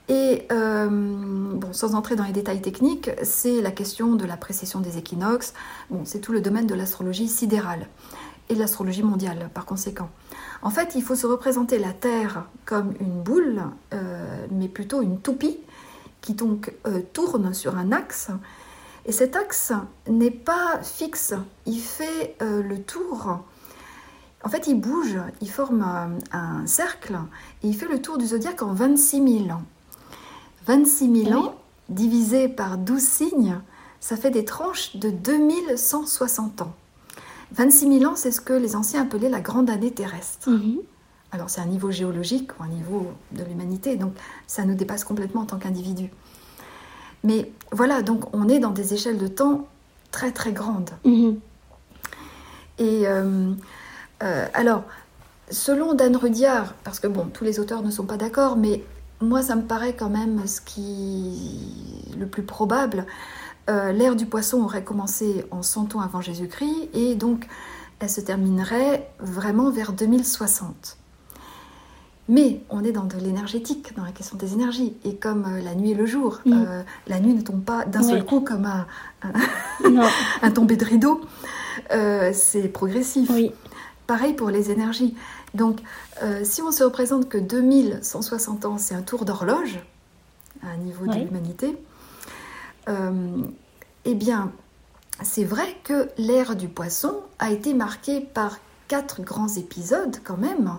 [0.08, 4.96] Et euh, sans entrer dans les détails techniques, c'est la question de la précession des
[4.96, 5.52] équinoxes.
[6.04, 7.86] C'est tout le domaine de l'astrologie sidérale
[8.48, 10.08] et l'astrologie mondiale par conséquent.
[10.62, 15.20] En fait, il faut se représenter la Terre comme une boule, euh, mais plutôt une
[15.20, 15.58] toupie
[16.22, 18.30] qui donc euh, tourne sur un axe.
[19.04, 19.72] Et cet axe
[20.08, 21.34] n'est pas fixe,
[21.66, 23.40] il fait euh, le tour.
[24.44, 27.18] En fait, il bouge, il forme un, un cercle
[27.62, 29.62] et il fait le tour du zodiaque en 26 000 ans.
[30.66, 31.46] 26 000 Oui.
[31.48, 31.54] ans
[31.88, 33.58] divisé par 12 signes,
[34.00, 36.72] ça fait des tranches de 2160 ans.
[37.52, 40.50] 26 000 ans, c'est ce que les anciens appelaient la grande année terrestre.
[40.50, 40.78] Mhm.
[41.32, 44.12] Alors c'est un niveau géologique ou un niveau de l'humanité, donc
[44.46, 46.10] ça nous dépasse complètement en tant qu'individu.
[47.24, 49.66] Mais voilà, donc on est dans des échelles de temps
[50.10, 50.90] très très grandes.
[51.04, 51.38] Mhm.
[52.78, 53.52] Et euh,
[54.22, 54.84] euh, alors,
[55.50, 58.82] selon Dan Rudyard, parce que bon, tous les auteurs ne sont pas d'accord, mais
[59.20, 63.06] moi ça me paraît quand même ce qui le plus probable.
[63.70, 67.46] Euh, L'ère du poisson aurait commencé en 100 ans avant Jésus-Christ et donc
[68.00, 70.98] elle se terminerait vraiment vers 2060.
[72.28, 74.94] Mais on est dans de l'énergétique, dans la question des énergies.
[75.04, 78.02] Et comme euh, la nuit et le jour, euh, la nuit ne tombe pas d'un
[78.02, 78.68] seul coup comme
[80.42, 81.22] un, tombé de rideau.
[81.90, 83.30] Euh, c'est progressif.
[83.30, 83.52] oui.
[84.08, 85.14] Pareil pour les énergies.
[85.54, 85.80] Donc,
[86.22, 89.78] euh, si on se représente que 2160 ans, c'est un tour d'horloge
[90.62, 91.76] à un niveau de l'humanité,
[92.88, 93.42] euh,
[94.06, 94.50] eh bien,
[95.22, 100.72] c'est vrai que l'ère du poisson a été marquée par quatre grands épisodes quand même.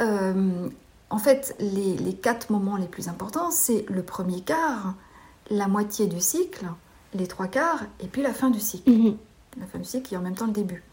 [0.00, 0.68] Euh,
[1.10, 4.94] en fait, les, les quatre moments les plus importants, c'est le premier quart,
[5.50, 6.66] la moitié du cycle,
[7.12, 9.16] les trois quarts, et puis la fin du cycle Mhm.
[9.58, 10.84] la fin du cycle et en même temps le début.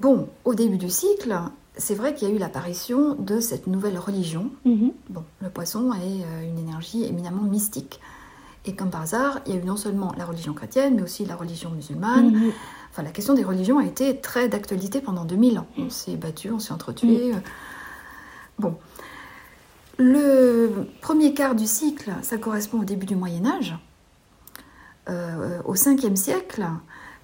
[0.00, 1.38] Bon, au début du cycle,
[1.76, 4.50] c'est vrai qu'il y a eu l'apparition de cette nouvelle religion.
[4.64, 4.92] Mhm.
[5.10, 8.00] Bon, le poisson est euh, une énergie éminemment mystique.
[8.66, 11.24] Et comme par hasard, il y a eu non seulement la religion chrétienne, mais aussi
[11.24, 12.32] la religion musulmane.
[12.32, 12.52] Mhm.
[12.90, 15.66] Enfin, la question des religions a été très d'actualité pendant 2000 ans.
[15.78, 17.32] On s'est battu, on s'est entretués.
[18.58, 18.76] Bon.
[19.96, 23.76] Le premier quart du cycle, ça correspond au début du Moyen Âge.
[25.08, 26.66] Euh, au 5e siècle,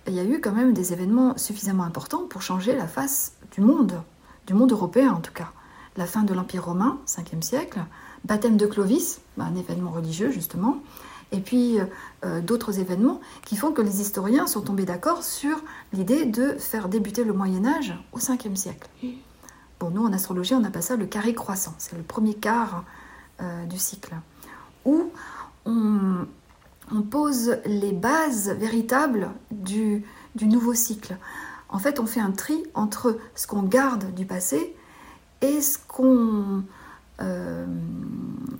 [0.06, 3.60] il y a eu quand même des événements suffisamment importants pour changer la face du
[3.60, 4.00] monde,
[4.46, 5.52] du monde européen en tout cas.
[5.96, 7.80] La fin de l'Empire romain, 5e siècle,
[8.24, 10.78] baptême de Clovis, un événement religieux justement,
[11.32, 11.84] et puis euh,
[12.24, 15.56] euh, d'autres événements qui font que les historiens sont tombés d'accord sur
[15.92, 18.88] l'idée de faire débuter le Moyen Âge au 5e siècle.
[19.80, 22.84] Bon, nous en astrologie, on appelle ça le carré croissant, c'est le premier quart
[23.40, 24.14] euh, du cycle,
[24.84, 25.10] où
[25.66, 26.26] on,
[26.92, 31.16] on pose les bases véritables du, du nouveau cycle.
[31.68, 34.74] En fait, on fait un tri entre ce qu'on garde du passé
[35.42, 36.62] et ce qu'on
[37.20, 37.66] euh,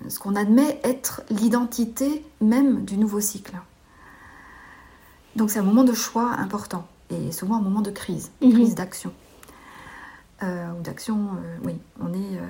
[0.08, 3.54] ce qu'on admet être l'identité même du nouveau cycle.
[5.36, 8.52] Donc c'est un moment de choix important et souvent un moment de crise, Mhm.
[8.52, 9.12] crise d'action.
[10.42, 12.40] Euh, ou d'action, euh, oui, on est,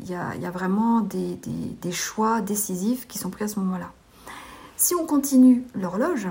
[0.00, 3.44] il y, a, il y a vraiment des, des- des choix décisifs qui sont pris
[3.44, 3.92] à ce moment-là.
[4.80, 6.26] Si on continue l'horloge,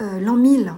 [0.00, 0.72] euh, l'an 1000,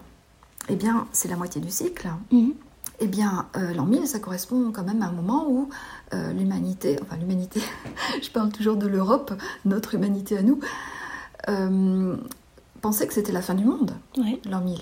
[0.68, 2.08] eh bien, c'est la moitié du cycle.
[2.32, 2.52] Mhm.
[2.98, 5.68] Eh bien, euh, l'an 1000, ça correspond quand même à un moment où
[6.14, 7.60] euh, l'humanité, enfin l'humanité,
[8.22, 9.32] je parle toujours de l'Europe,
[9.64, 10.58] notre humanité à nous,
[12.80, 13.94] pensait que c'était la fin du monde,
[14.44, 14.80] l'an 1000.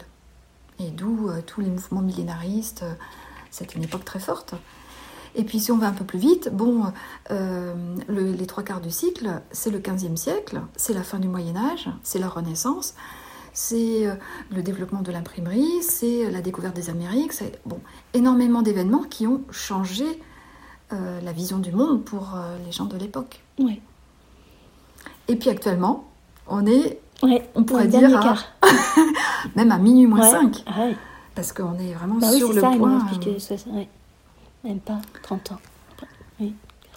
[0.79, 2.85] Et d'où tous les mouvements millénaristes,
[3.51, 4.55] c'est une époque très forte.
[5.35, 6.85] Et puis si on va un peu plus vite, bon,
[7.31, 7.75] euh,
[8.09, 11.57] le- les trois quarts du cycle, c'est le 15e siècle, c'est la fin du Moyen
[11.57, 12.95] Âge, c'est la Renaissance,
[13.55, 14.15] c'est euh,
[14.51, 17.81] le développement de l'imprimerie, c'est la découverte des Amériques, c'est bon,
[18.13, 20.05] énormément d'événements qui ont changé
[20.93, 23.41] euh, la vision du monde pour euh, les gens de l'époque.
[25.29, 26.09] Et puis actuellement,
[26.47, 27.49] on est Ouais.
[27.55, 28.35] On pourrait dire à-
[29.57, 30.31] même à minuit moins Ouais.
[30.31, 30.97] 5, Ah ouais.
[31.37, 32.99] parce qu'on est vraiment Bah oui, sur c'est le ça, point.
[32.99, 33.39] expliqué.
[33.39, 33.89] ça, ça, ouais.
[34.65, 35.59] Même pas 30 ans.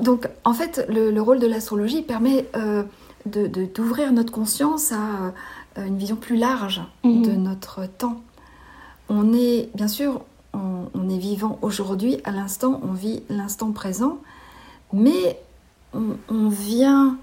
[0.02, 2.84] Donc, en fait, le, le rôle de l'astrologie permet euh,
[3.26, 5.34] de- de- d'ouvrir notre conscience à
[5.78, 7.22] euh, une vision plus large Mhm.
[7.26, 8.22] de notre temps.
[9.08, 10.22] On est, bien sûr,
[10.54, 14.18] on, on est vivant aujourd'hui, à l'instant, on vit l'instant présent,
[14.92, 15.40] mais
[15.94, 17.18] on, on vient,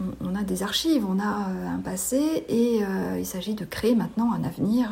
[0.00, 3.64] on, on a des archives, on a euh, un passé, et euh, il s'agit de
[3.64, 4.90] créer maintenant un avenir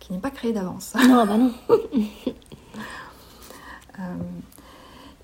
[0.00, 0.94] qui n'est pas créé d'avance.
[1.08, 1.52] Non, bah non.
[3.98, 4.02] Euh,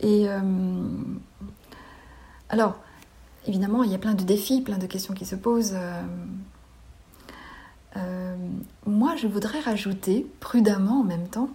[0.01, 0.41] et euh,
[2.49, 2.77] alors,
[3.47, 5.77] évidemment, il y a plein de défis, plein de questions qui se posent.
[7.97, 8.37] Euh,
[8.87, 11.51] moi, je voudrais rajouter, prudemment en même temps,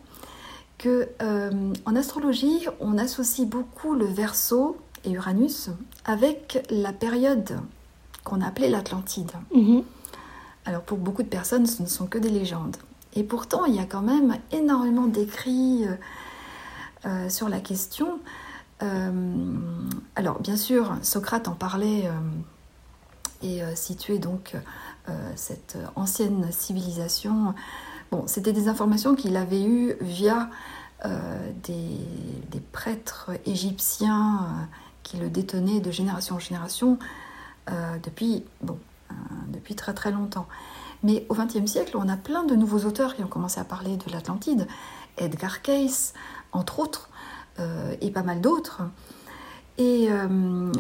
[0.77, 5.69] que euh, en astrologie, on associe beaucoup le Verseau et Uranus
[6.05, 7.59] avec la période
[8.23, 9.31] qu'on a appelée l'Atlantide.
[9.53, 9.83] Mhm.
[10.65, 12.75] Alors pour beaucoup de personnes, ce ne sont que des légendes.
[13.15, 15.95] Et pourtant, il y a quand même énormément d'écrits euh,
[17.07, 18.19] euh, sur la question.
[18.83, 19.11] Euh,
[20.15, 22.11] alors bien sûr, Socrate en parlait euh,
[23.41, 24.55] et situait donc
[25.35, 27.53] cette ancienne civilisation.
[28.11, 30.49] Bon, c'était des informations qu'il avait eues via
[31.63, 34.67] des, prêtres égyptiens
[35.03, 36.97] qui le détenaient de génération en génération
[38.03, 38.77] depuis, bon,
[39.47, 40.47] depuis très très longtemps.
[41.03, 43.97] Mais au XXe siècle, on a plein de nouveaux auteurs qui ont commencé à parler
[43.97, 44.67] de l'Atlantide.
[45.17, 46.13] Edgar Cayce,
[46.51, 47.09] entre autres,
[47.59, 48.81] euh, et pas mal d'autres.
[49.77, 50.71] Et euh,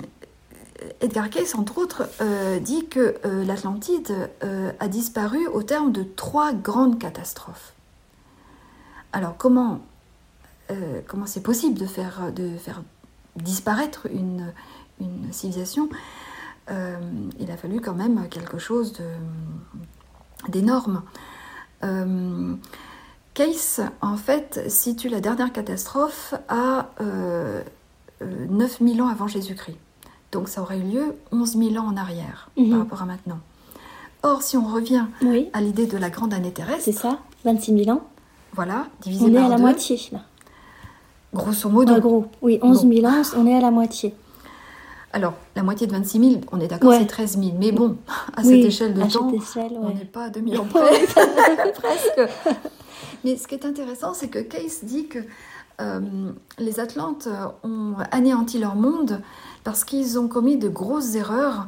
[1.01, 4.29] Edgar Cayce, entre autres, euh, dit que l'Atlantide
[4.79, 7.73] a disparu au terme de trois grandes catastrophes.
[9.13, 9.81] Alors comment
[11.07, 12.83] comment c'est possible de faire, de faire
[13.37, 14.51] disparaître une,
[14.99, 15.89] une civilisation?
[16.69, 18.93] Il a fallu quand même quelque chose
[20.49, 21.03] d'énorme.
[23.41, 27.61] Case, en fait, situe la dernière catastrophe à euh,
[28.23, 29.77] euh, 9000 ans avant Jésus-Christ.
[30.31, 32.69] Donc ça aurait eu lieu 11 000 ans en arrière Mhm.
[32.71, 33.37] par rapport à maintenant.
[34.23, 37.19] Or, si on revient Oui, à l'idée de la grande année terrestre, c'est ça.
[37.45, 38.01] 26 000 ans.
[38.55, 40.21] voilà, divisé On est par à la moitié, là.
[41.31, 41.93] grosso modo.
[41.93, 44.15] En gros, oui, 11 000 ans, on est à la moitié.
[45.13, 46.97] Alors, la moitié de 26 000, on est d'accord, Ouais.
[47.01, 47.51] c'est 13 000.
[47.59, 47.97] Mais bon,
[48.35, 49.93] à Oui, cette échelle de temps, on ouais.
[49.93, 50.81] n'est pas à 2000 ans près,
[51.73, 52.31] presque.
[53.23, 55.19] Mais ce qui est intéressant, c'est que Case dit que
[55.79, 57.27] euh, les Atlantes
[57.63, 59.21] ont anéanti leur monde
[59.63, 61.67] parce qu'ils ont commis de grosses erreurs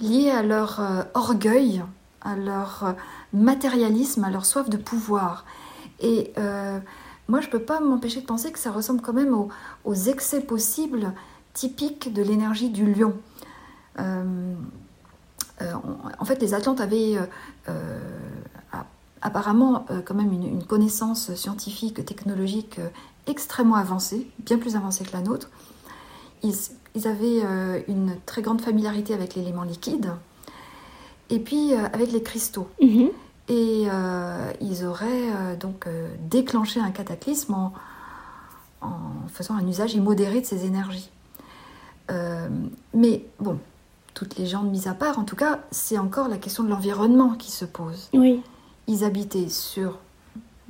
[0.00, 1.82] liées à leur euh, orgueil,
[2.22, 2.92] à leur euh,
[3.32, 5.44] matérialisme, à leur soif de pouvoir.
[6.00, 6.32] Et
[7.26, 10.40] moi, je ne peux pas m'empêcher de penser que ça ressemble quand même aux, excès
[10.40, 11.12] possibles
[11.52, 13.14] typiques de l'énergie du lion.
[13.98, 14.54] On-
[15.60, 17.18] en fait, les Atlantes avaient
[19.22, 22.88] apparemment euh, quand même une, une connaissance scientifique, technologique euh,
[23.26, 25.50] extrêmement avancée, bien plus avancée que la nôtre.
[26.42, 26.54] Ils,
[26.94, 30.12] ils avaient euh, une très grande familiarité avec l'élément liquide
[31.30, 32.68] et puis avec les cristaux.
[32.80, 33.10] Mhm.
[33.48, 37.72] Et euh, ils auraient euh, donc euh, déclenché un cataclysme en,
[38.82, 41.10] en faisant un usage immodéré de ces énergies.
[42.94, 43.58] Mais bon,
[44.14, 47.34] toutes les gens mises à part, en tout cas, c'est encore la question de l'environnement
[47.34, 48.08] qui se pose.
[48.14, 48.42] Oui,
[48.88, 49.98] Ils habitaient sur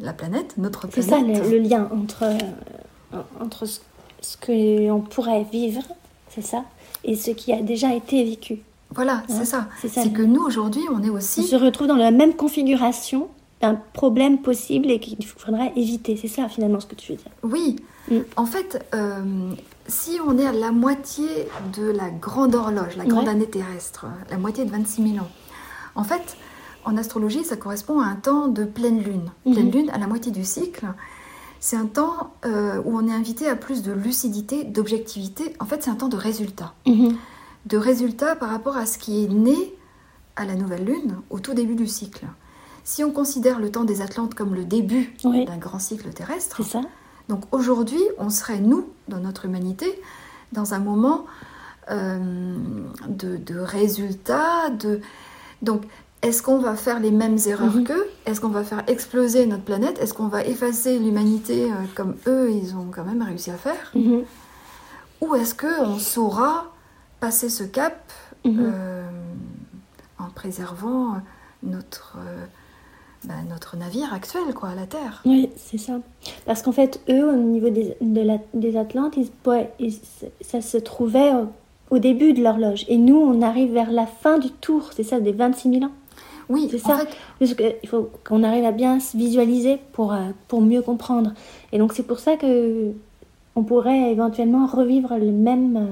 [0.01, 1.45] la planète, notre c'est ça planète.
[1.45, 3.81] le, le lien entre, euh, entre ce,
[4.21, 5.83] ce que l'on pourrait vivre,
[6.29, 6.65] c'est ça,
[7.05, 8.59] et ce qui a déjà été vécu.
[8.95, 9.69] Voilà, Hein, c'est ça.
[9.87, 11.43] c'est que nous, aujourd'hui, on est On aussi...
[11.43, 13.29] se retrouve dans la même configuration
[13.61, 16.17] d'un problème possible et qu'il faudrait éviter.
[16.17, 17.31] C'est ça finalement ce que tu veux dire.
[17.43, 17.77] Oui,
[18.11, 18.21] Mm.
[18.37, 19.51] en fait, euh,
[19.87, 21.27] si on est à la moitié
[21.77, 23.31] de la grande horloge, la grande Ouais.
[23.33, 25.29] année terrestre, la moitié de 26 000 ans,
[25.95, 26.39] en fait,
[26.89, 29.31] en astrologie, ça correspond à un temps de pleine lune.
[29.45, 29.73] Pleine Mhm.
[29.73, 30.87] lune, à la moitié du cycle,
[31.61, 35.55] c'est un temps euh, où on est invité à plus de lucidité, d'objectivité.
[35.61, 36.75] En fait, c'est un temps de résultat.
[37.67, 39.75] De résultat par rapport à ce qui est né
[40.37, 42.25] à la nouvelle lune, au tout début du cycle.
[42.85, 45.45] Si on considère le temps des Atlantes comme le début Oui.
[45.45, 46.81] d'un grand cycle terrestre, ça
[47.29, 50.01] donc aujourd'hui, on serait, nous, dans notre humanité,
[50.53, 51.27] dans un moment
[51.91, 52.57] euh,
[53.09, 54.71] de, de résultats.
[54.71, 55.01] De...
[55.61, 55.83] Donc,
[56.23, 57.85] est-ce qu'on va faire les mêmes erreurs Mhm.
[57.85, 62.17] qu'eux Est-ce qu'on va faire exploser notre planète Est-ce qu'on va effacer l'humanité euh, comme
[62.27, 64.23] eux, ils ont quand même réussi à faire Mhm.
[65.21, 66.67] Ou est-ce qu'on saura
[67.21, 68.13] passer ce cap
[68.45, 68.57] Mhm.
[68.61, 69.03] euh,
[70.19, 71.15] en préservant
[71.63, 72.45] notre, euh,
[73.25, 75.23] bah, notre navire actuel, quoi, la Terre?
[75.25, 75.95] Oui, c'est ça.
[76.47, 79.99] Parce qu'en fait, eux, au niveau des, de la- des Atlantes, ils, ouais, ils-
[80.41, 81.49] ça se trouvait au,
[81.91, 82.85] au début de l'horloge.
[82.89, 85.91] Et nous, on arrive vers la fin du tour, c'est ça, des 26 000 ans?
[86.49, 86.97] Oui, C'est ça.
[86.99, 90.81] fait, Parce que il faut qu'on arrive à bien se visualiser pour, euh, pour mieux
[90.83, 91.33] comprendre.
[91.73, 92.93] Et donc, c'est pour ça que
[93.55, 95.77] on pourrait éventuellement revivre le même.
[95.77, 95.87] euh,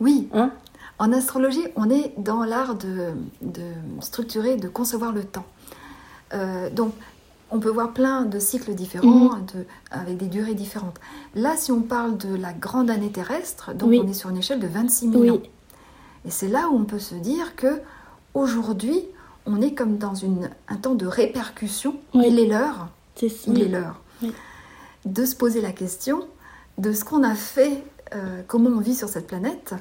[0.00, 0.50] oui, hein?
[0.98, 3.62] En astrologie, on est dans l'art de, de
[4.00, 5.44] structurer, de concevoir le temps.
[6.34, 6.92] Euh, donc,
[7.50, 9.46] on peut voir plein de cycles différents, Mhm.
[9.54, 10.98] de- avec des durées différentes.
[11.34, 14.00] Là, si on parle de la grande année terrestre, donc Oui.
[14.04, 15.38] on est sur une échelle de 26 000 Oui, ans.
[16.26, 17.80] Et c'est là où on peut se dire que
[18.34, 19.00] aujourd'hui,
[19.48, 21.96] on est comme dans une, un temps de répercussion.
[22.14, 22.26] Oui.
[22.28, 22.88] Il est l'heure,
[23.46, 24.32] il est l'heure Oui.
[25.04, 26.20] de se poser la question
[26.76, 27.82] de ce qu'on a fait,
[28.14, 29.74] euh, comment on vit sur cette planète,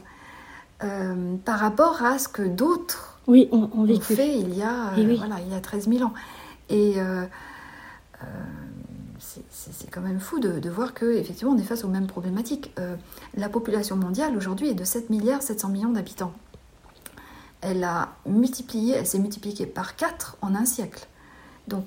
[0.83, 4.93] euh, par rapport à ce que d'autres Oui, on, on ont fait il y a,
[4.97, 6.13] euh, voilà, il y a 13 000 ans.
[6.69, 7.23] Et euh,
[9.19, 12.73] c'est- quand même fou de, de voir que effectivement on est face aux mêmes problématiques.
[13.35, 16.33] La population mondiale aujourd'hui est de 7 milliards 700 millions d'habitants.
[17.61, 21.07] Elle a multiplié, elle s'est multipliée par 4 en un siècle.
[21.67, 21.85] Donc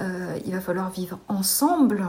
[0.00, 2.06] euh, il va falloir vivre ensemble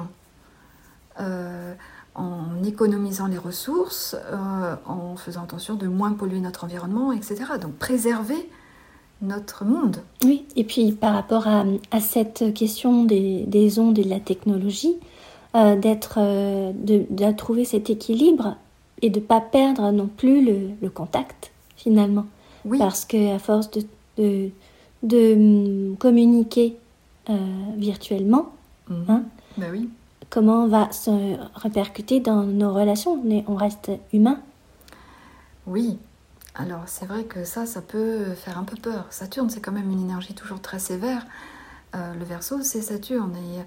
[1.19, 1.73] euh,
[2.15, 7.35] en économisant les ressources, euh, en faisant attention de moins polluer notre environnement, etc.
[7.61, 8.49] Donc préserver
[9.21, 9.97] notre monde.
[10.23, 11.63] Oui, et puis par rapport à,
[11.99, 14.95] cette question des, des ondes et de la technologie,
[15.55, 18.57] d'être, de, de trouver cet équilibre
[19.01, 20.45] et de ne pas perdre non plus
[20.79, 22.25] le contact finalement.
[22.65, 23.83] Oui, Parce que à force de,
[24.17, 24.49] de,
[25.03, 25.33] de,
[25.91, 26.77] hum, communiquer
[27.29, 27.35] euh,
[27.77, 28.53] virtuellement,
[28.89, 29.05] Mhm.
[29.09, 29.23] hein,
[29.57, 29.89] Ben oui.
[30.29, 31.11] comment va se
[31.59, 33.21] répercuter dans nos relations?
[33.25, 34.39] On est- On reste humain.
[35.65, 35.97] Oui.
[36.55, 39.05] Alors c'est vrai que ça, ça peut faire un peu peur.
[39.11, 41.25] Saturne, c'est quand même une énergie toujours très sévère.
[41.95, 43.35] Euh, le Verseau, c'est Saturne.
[43.35, 43.59] Et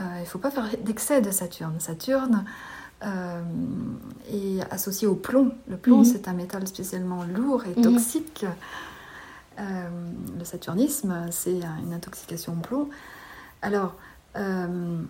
[0.00, 1.76] euh, il ne faut pas faire d'excès de Saturne.
[1.78, 2.44] Saturne
[3.04, 3.42] euh,
[4.32, 5.52] est associé au plomb.
[5.68, 6.04] Le plomb, Mhm.
[6.04, 7.82] c'est un métal spécialement lourd et Mhm.
[7.82, 8.46] toxique.
[9.58, 9.88] Euh,
[10.38, 12.88] le saturnisme, c'est une intoxication au plomb.
[13.62, 13.94] Alors,
[14.36, 15.02] euh,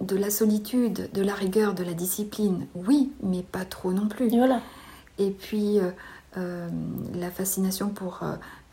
[0.00, 4.26] de la solitude, de la rigueur, de la discipline, oui, mais pas trop non plus.
[4.32, 4.60] Et voilà.
[5.18, 5.78] Et puis
[6.34, 8.20] la fascination pour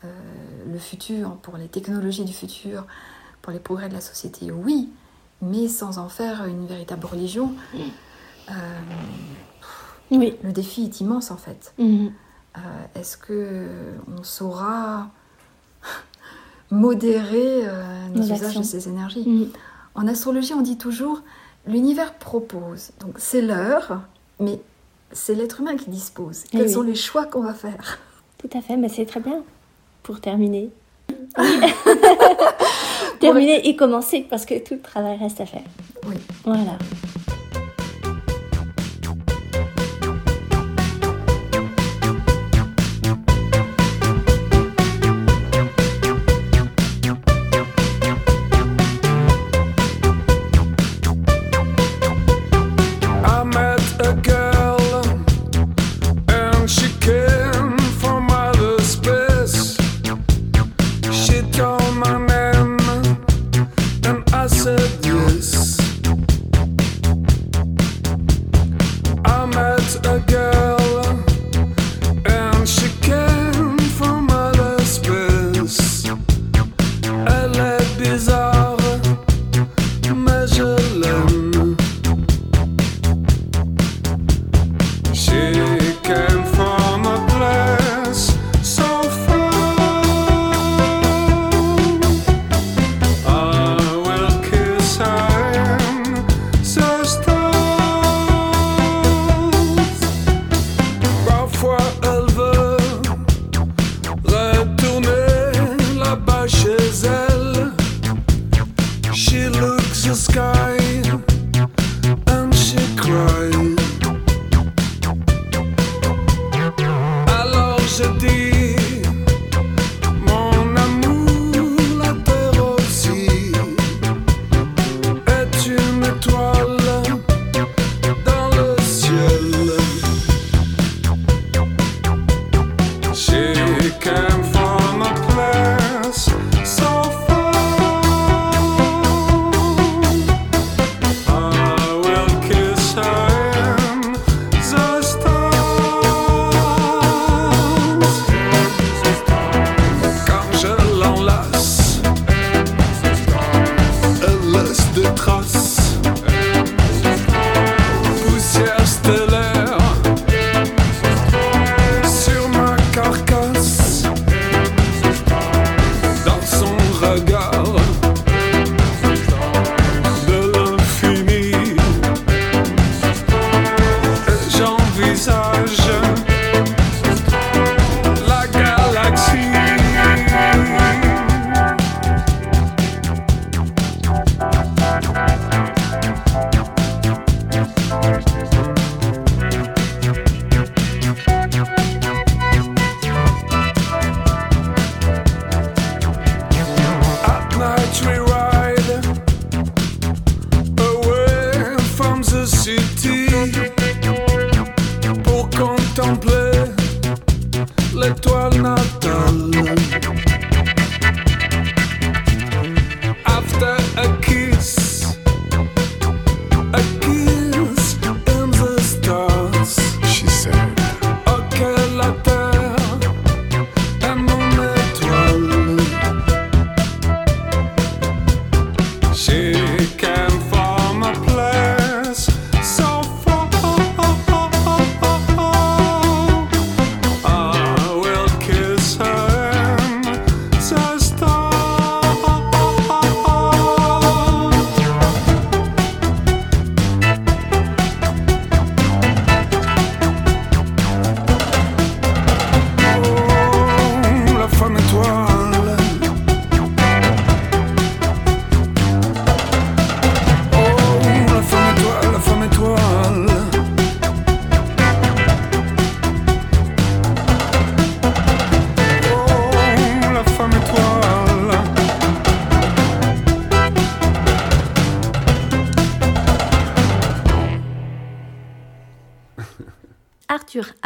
[0.02, 2.86] le futur, pour les technologies du futur,
[3.40, 4.90] pour les progrès de la société, oui,
[5.44, 7.52] mais sans en faire une véritable religion.
[8.50, 8.52] Euh,
[10.10, 10.34] Oui.
[10.42, 11.72] le défi est immense en fait.
[11.78, 12.12] Mhm.
[12.56, 12.60] Euh,
[12.94, 13.66] Est-ce que
[14.18, 15.08] on saura
[16.70, 19.48] modérer euh, nos usages de ces énergies Mhm.
[19.96, 21.22] En astrologie, on dit toujours
[21.66, 22.90] l'univers propose.
[23.00, 24.00] Donc c'est l'heure,
[24.40, 24.60] mais
[25.12, 26.42] c'est l'être humain qui dispose.
[26.46, 26.72] Eh Quels oui.
[26.72, 27.98] sont les choix qu'on va faire?
[28.38, 29.42] Tout à fait, mais c'est très bien
[30.02, 30.70] pour terminer.
[33.20, 35.62] terminer et commencer parce que tout le travail reste à faire.
[36.06, 36.16] Oui.
[36.44, 36.78] Voilà.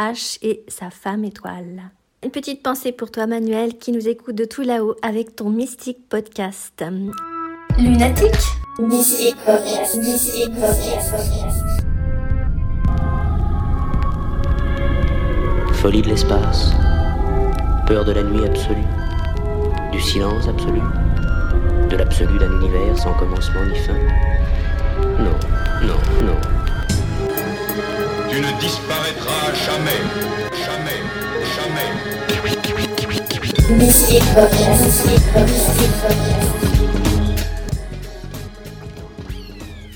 [0.09, 1.91] H et sa femme étoile.
[2.23, 6.09] Une petite pensée pour toi Manuel qui nous écoute de tout là-haut avec ton mystique
[6.09, 6.83] podcast.
[7.77, 8.31] Lunatique
[8.75, 11.63] Podcast, Mystic Podcast, Podcast.
[15.73, 16.71] Folie de l'espace,
[17.85, 18.87] peur de la nuit absolue,
[19.91, 20.81] du silence absolu,
[21.89, 23.93] de l'absolu d'un univers sans commencement ni fin.
[25.19, 25.39] Non,
[25.83, 26.48] non, non.
[28.31, 30.01] Tu ne disparaîtras jamais,
[30.53, 30.99] jamais,
[31.55, 31.89] jamais.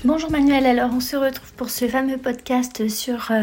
[0.04, 3.42] Bonjour Manuel, alors on se retrouve pour ce fameux podcast sur euh,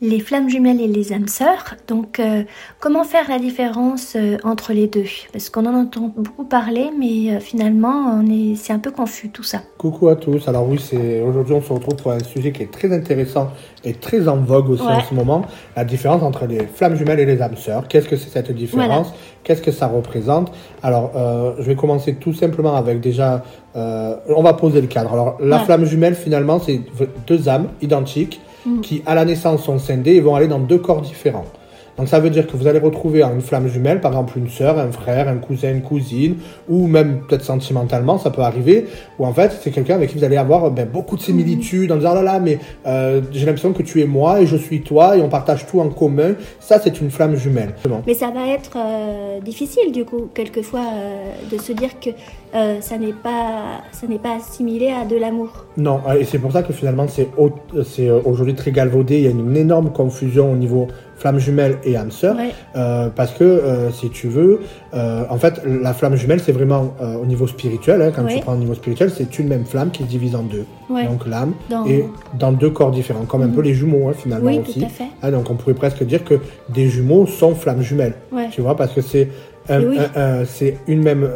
[0.00, 1.76] les flammes jumelles et les âmes sœurs.
[1.88, 2.42] Donc euh,
[2.80, 5.04] comment faire la différence euh, entre les deux?
[5.32, 9.28] Parce qu'on en entend beaucoup parler mais euh, finalement on est c'est un peu confus
[9.30, 9.60] tout ça.
[9.78, 10.48] Coucou à tous.
[10.48, 13.50] Alors oui, c'est aujourd'hui on se retrouve pour un sujet qui est très intéressant
[13.84, 15.04] et très en vogue aussi en Ouais.
[15.08, 15.42] ce moment.
[15.76, 17.86] La différence entre les flammes jumelles et les âmes sœurs.
[17.88, 19.12] Qu'est-ce que c'est cette différence?
[19.42, 20.50] Qu'est-ce que ça représente?
[20.82, 23.42] Alors, euh, je vais commencer tout simplement avec déjà.
[23.76, 25.12] euh, on va poser le cadre.
[25.12, 25.64] Alors, la Ouais.
[25.64, 26.80] flamme jumelle finalement, c'est
[27.26, 28.40] deux âmes identiques
[28.82, 31.44] qui à la naissance sont scindées et vont aller dans deux corps différents.
[31.96, 34.78] Donc ça veut dire que vous allez retrouver une flamme jumelle, par exemple une sœur,
[34.78, 36.36] un frère, un cousin, une cousine,
[36.68, 38.86] ou même peut-être sentimentalement, ça peut arriver,
[39.18, 41.96] où en fait c'est quelqu'un avec qui vous allez avoir ben, beaucoup de similitudes, en
[41.96, 44.82] disant oh là là, mais euh, j'ai l'impression que tu es moi et je suis
[44.82, 46.34] toi et on partage tout en commun.
[46.60, 47.74] Ça c'est une flamme jumelle.
[48.06, 52.10] Mais ça va être euh, difficile du coup quelquefois euh, de se dire que
[52.80, 55.64] ça n'est pas ça n'est pas assimilé à de l'amour.
[55.76, 57.50] Non, et c'est pour ça que finalement c'est au-
[57.84, 60.86] c'est aujourd'hui très galvaudé, il y a une énorme confusion au niveau
[61.16, 62.36] flamme jumelle et âme sœur.
[62.36, 62.50] Ouais.
[62.76, 64.60] Euh, parce que euh, si tu veux,
[64.94, 68.02] euh, en fait, la flamme jumelle, c'est vraiment au niveau spirituel.
[68.02, 68.34] hein, quand Ouais.
[68.36, 70.64] tu prends au niveau spirituel, c'est une même flamme qui se divise en deux.
[70.90, 71.04] Ouais.
[71.06, 72.04] Donc l'âme Dans- et
[72.38, 74.80] dans deux corps différents, comme un peu les jumeaux hein, finalement Oui, aussi.
[74.80, 75.04] tout à fait.
[75.22, 76.34] Ah, donc on pourrait presque dire que
[76.68, 78.14] des jumeaux sont flammes jumelles.
[78.50, 79.28] Tu vois, parce que c'est
[79.68, 79.96] un- Et oui.
[79.98, 81.26] un- un- c'est une même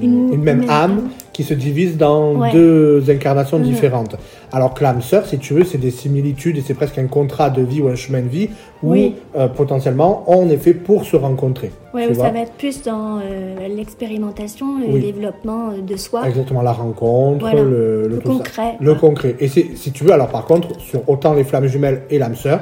[0.00, 1.00] Une- une, même une même âme âme.
[1.34, 2.52] Qui se divise dans Ouais.
[2.52, 3.64] deux incarnations Mhm.
[3.64, 4.16] différentes.
[4.52, 7.50] Alors que l'âme sœur, si tu veux, c'est des similitudes et c'est presque un contrat
[7.50, 8.48] de vie ou un chemin de vie
[8.82, 9.16] où Oui.
[9.36, 11.72] euh, potentiellement on est fait pour se rencontrer.
[11.92, 15.00] Vois ça va être plus dans euh, l'expérimentation, le Oui.
[15.00, 16.26] développement euh, de soi.
[16.28, 17.62] Exactement, la rencontre, Voilà.
[17.62, 18.76] le, concret.
[18.80, 19.36] Le concret.
[19.40, 22.60] Et si tu veux, alors par contre, sur autant les flammes jumelles et l'âme sœur,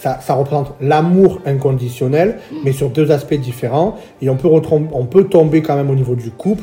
[0.00, 2.56] ça, ça représente l'amour inconditionnel, Mm.
[2.64, 3.96] mais sur deux aspects différents.
[4.22, 6.62] Et on peut, on peut tomber quand même au niveau du couple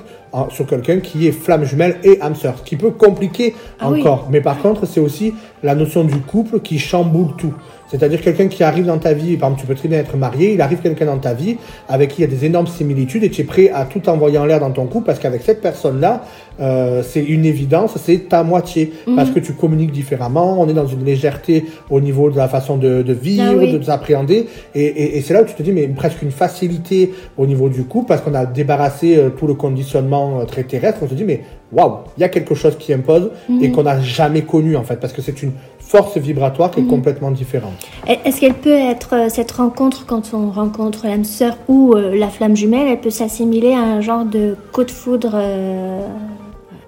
[0.49, 4.01] sur quelqu'un qui est flamme jumelle et âme sœur, ce qui peut compliquer Ah oui.
[4.01, 4.27] encore.
[4.31, 5.33] Mais par contre, c'est aussi
[5.63, 7.53] la notion du couple qui chamboule tout.
[7.87, 10.53] C'est-à-dire quelqu'un qui arrive dans ta vie, par exemple, tu peux très bien être marié,
[10.53, 11.57] il arrive quelqu'un dans ta vie
[11.87, 14.39] avec qui il y a des énormes similitudes et tu es prêt à tout envoyer
[14.39, 16.23] en l'air dans ton couple parce qu'avec cette personne-là,
[16.59, 18.91] euh, c'est une évidence, c'est ta moitié.
[19.05, 19.15] Mhm.
[19.15, 22.77] Parce que tu communiques différemment, on est dans une légèreté au niveau de la façon
[22.77, 23.71] de, de vivre, Ah oui.
[23.71, 24.47] de s'appréhender.
[24.73, 27.69] Et, et- et c'est là où tu te dis, mais presque une facilité au niveau
[27.69, 30.99] du couple parce qu'on a débarrassé euh, tout le conditionnement euh, très terrestre.
[31.03, 33.63] On se dit, mais waouh, il y a quelque chose qui impose Mhm.
[33.63, 36.87] et qu'on n'a jamais connu en fait parce que c'est une force vibratoire qui est
[36.87, 37.73] complètement différente.
[38.07, 42.29] Est-ce qu'elle peut être, euh, cette rencontre, quand on rencontre l'âme sœur ou euh, la
[42.29, 46.01] flamme jumelle, elle peut s'assimiler à un genre de coup de foudre euh,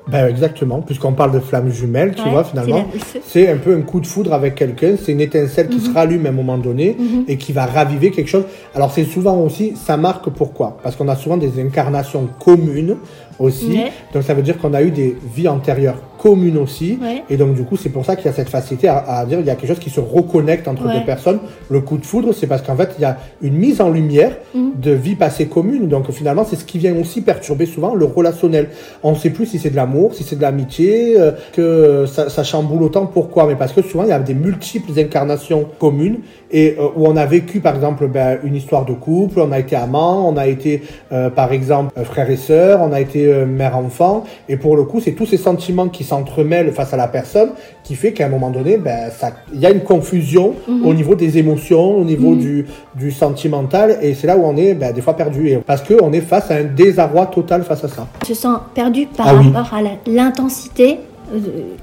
[0.10, 2.86] Ben exactement, puisqu'on parle de flammes jumelles, tu ouais, vois, finalement,
[3.26, 6.26] c'est un peu un coup de foudre avec quelqu'un, c'est une étincelle qui se rallume
[6.26, 7.26] à un moment donné Mhm.
[7.28, 8.46] et qui va raviver quelque chose.
[8.74, 10.78] Alors c'est souvent aussi, ça marque pourquoi?
[10.82, 12.96] Parce qu'on a souvent des incarnations communes
[13.40, 13.92] aussi, Ouais.
[14.14, 17.24] donc ça veut dire qu'on a eu des vies antérieures communes aussi, Ouais.
[17.30, 19.40] et donc du coup c'est pour ça qu'il y a cette facilité à, à dire
[19.40, 21.00] il y a quelque chose qui se reconnecte entre Ouais.
[21.00, 21.40] deux personnes.
[21.70, 24.36] Le coup de foudre, c'est parce qu'en fait il y a une mise en lumière
[24.56, 24.72] Mhm.
[24.82, 28.70] de vie passée commune, donc finalement c'est ce qui vient aussi perturber souvent le relationnel.
[29.04, 32.30] On ne sait plus si c'est de l'amour, si c'est de l'amitié, euh, que ça,
[32.30, 33.06] ça chamboule autant.
[33.06, 36.18] Pourquoi Mais parce que souvent il y a des multiples incarnations communes
[36.52, 39.60] et euh, où on a vécu par exemple ben, une histoire de couple, on a
[39.60, 40.82] été amant, on a été
[41.12, 45.00] euh, par exemple frère et sœur, on a été euh, mère-enfant, et pour le coup
[45.00, 47.50] c'est tous ces sentiments qui s'entremêlent face à la personne
[47.84, 50.54] qui fait qu'à un moment donné, ben, ça, il y a une confusion
[50.84, 52.66] au niveau des émotions, au niveau du,
[52.96, 56.22] du sentimental, et c'est là où on est ben, des fois perdu, parce qu'on est
[56.22, 58.08] face à un désarroi total face à ça.
[58.26, 59.50] se sent perdu par Ah oui.
[59.52, 61.00] rapport à l'intensité
[61.34, 61.38] euh,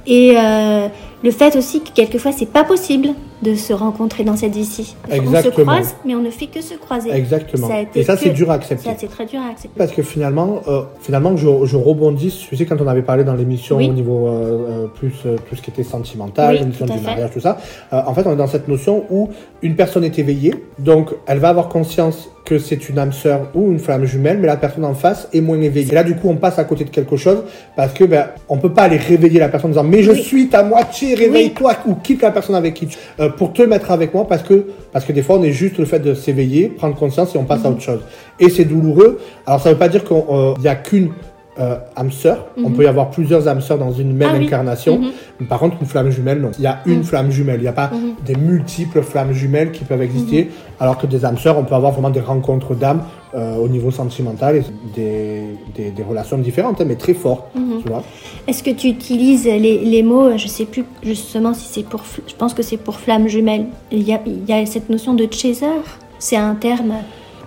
[0.07, 0.88] et euh,
[1.25, 3.09] le fait aussi que quelquefois c'est pas possible
[3.43, 4.95] de se rencontrer dans cette vie-ci.
[5.11, 7.11] On se croise, mais on ne fait que se croiser.
[7.12, 7.68] Exactement.
[7.68, 8.89] Ça Et ça, que- c'est dur à accepter.
[8.89, 9.77] Ça, c'est très dur à accepter.
[9.77, 12.47] Parce que finalement, euh, finalement, je, je rebondis.
[12.49, 13.91] Tu sais, quand on avait parlé dans l'émission Oui.
[13.91, 17.41] au niveau euh, euh, plus euh, tout ce qui était sentimental, Oui, du mariage, tout
[17.41, 17.59] ça.
[17.93, 19.29] en fait, on est dans cette notion où
[19.62, 23.70] une personne est éveillée, donc elle va avoir conscience que c'est une âme sœur ou
[23.72, 25.91] une flamme jumelle, mais la personne en face est moins éveillée.
[25.93, 27.43] Et là, du coup, on passe à côté de quelque chose
[27.75, 30.22] parce que ben, on peut pas aller réveiller la personne en disant mais je Oui.
[30.22, 33.91] suis ta moitié réveille-toi ou quitte la personne avec qui tu, euh, pour te mettre
[33.91, 36.69] avec moi parce que, parce que des fois, on est juste le fait de s'éveiller,
[36.69, 37.67] prendre conscience et on passe Mhm.
[37.67, 38.01] à autre chose.
[38.41, 39.21] Et c'est douloureux.
[39.47, 40.17] Alors, ça veut pas dire qu'il
[40.61, 41.11] n'y a qu'une
[41.61, 42.47] euh, âme sœur.
[42.65, 44.35] On peut y avoir plusieurs âmes sœurs dans une même Mhm.
[44.35, 44.47] Ah oui.
[44.47, 44.99] incarnation.
[45.39, 45.47] Mhm.
[45.47, 46.51] Par contre, une flamme jumelle, non.
[46.59, 47.59] Il y a une flamme jumelle.
[47.61, 48.15] Il n'y a pas Mhm.
[48.27, 50.51] des multiples flammes jumelles qui peuvent exister.
[50.81, 53.03] Alors que des âmes sœurs, on peut avoir vraiment des rencontres d'âmes
[53.35, 54.62] euh, au niveau sentimental
[54.95, 55.43] des,
[55.74, 57.55] des, des relations différentes, hein, mais très fortes.
[57.55, 57.82] Mhm.
[57.82, 58.03] Tu vois
[58.47, 62.35] Est-ce que tu utilises les, les mots, je sais plus justement si c'est pour, je
[62.35, 63.66] pense que c'est pour flamme jumelle.
[63.91, 65.66] Il y a, il y a cette notion de chaser,
[66.18, 66.95] c'est un terme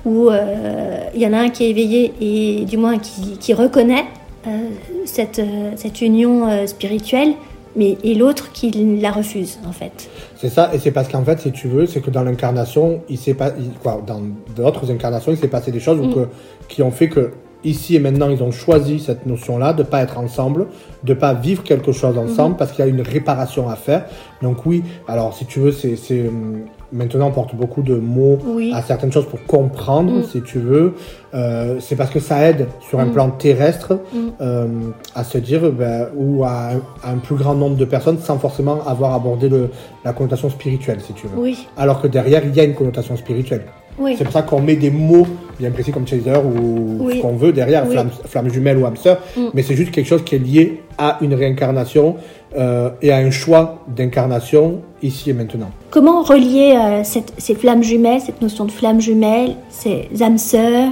[0.05, 3.53] où euh, il y en a un qui est éveillé et du moins qui, qui
[3.53, 4.05] reconnaît
[4.47, 4.69] euh,
[5.05, 7.33] cette, euh, cette union euh, spirituelle,
[7.77, 8.71] mais et l'autre qui
[9.01, 10.09] la refuse en fait.
[10.35, 13.17] C'est ça, et c'est parce qu'en fait, si tu veux, c'est que dans l'incarnation, il
[13.17, 14.21] s'est pas, il- quoi, dans
[14.55, 16.13] d'autres incarnations, il s'est passé des choses ou Mm.
[16.13, 16.27] que-
[16.67, 17.31] qui ont fait que
[17.63, 20.67] ici et maintenant, ils ont choisi cette notion-là de pas être ensemble,
[21.03, 22.57] de pas vivre quelque chose ensemble, Mhm.
[22.57, 24.05] parce qu'il y a une réparation à faire.
[24.41, 26.61] Donc oui, alors si tu veux, c'est, c'est hum,
[26.91, 28.71] maintenant on porte beaucoup de mots Oui.
[28.73, 30.23] à certaines choses pour comprendre, Mm.
[30.23, 30.93] si tu veux.
[31.33, 33.11] Euh, c'est parce que ça aide sur un Mm.
[33.11, 34.17] plan terrestre Mm.
[34.41, 34.67] euh,
[35.15, 38.37] à se dire, ben, ou à, un- à un plus grand nombre de personnes sans
[38.39, 39.69] forcément avoir abordé le,
[40.05, 41.37] la connotation spirituelle, si tu veux.
[41.37, 43.65] Oui, Alors que derrière, il y a une connotation spirituelle.
[43.99, 44.15] Oui.
[44.17, 45.27] C'est pour ça qu'on met des mots
[45.59, 47.17] bien précis comme chaser ou Oui.
[47.17, 47.93] ce qu'on veut derrière, Oui.
[47.93, 49.19] flamme, flamme jumelle ou âme sœur.
[49.35, 49.41] Mm.
[49.53, 52.15] Mais c'est juste quelque chose qui est lié à une réincarnation
[52.57, 55.69] euh, et à un choix d'incarnation ici et maintenant.
[55.89, 60.91] Comment relier euh, cette- ces flammes jumelles, cette notion de flammes jumelles, ces âmes sœurs,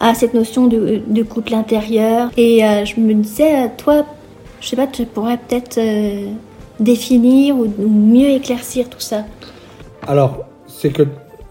[0.00, 4.04] à cette notion de, de couple intérieur Et euh, je me disais, toi,
[4.60, 5.78] je sais pas, tu pourrais peut-être
[6.80, 9.24] définir ou, ou mieux éclaircir tout ça.
[10.06, 11.02] Alors, c'est que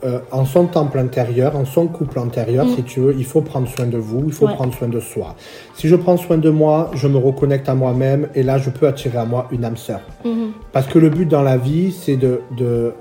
[0.04, 2.76] euh, en son temple intérieur, en son couple intérieur, Mm.
[2.76, 4.54] si tu veux, il faut prendre soin de vous, il faut Ouais.
[4.56, 5.36] prendre soin de soi.
[5.76, 8.88] Si je prends soin de moi, je me reconnecte à moi-même et là, je peux
[8.88, 10.02] attirer à moi une âme sœur.
[10.26, 10.52] Mhm.
[10.72, 12.94] Parce que le but dans la vie, c'est de, de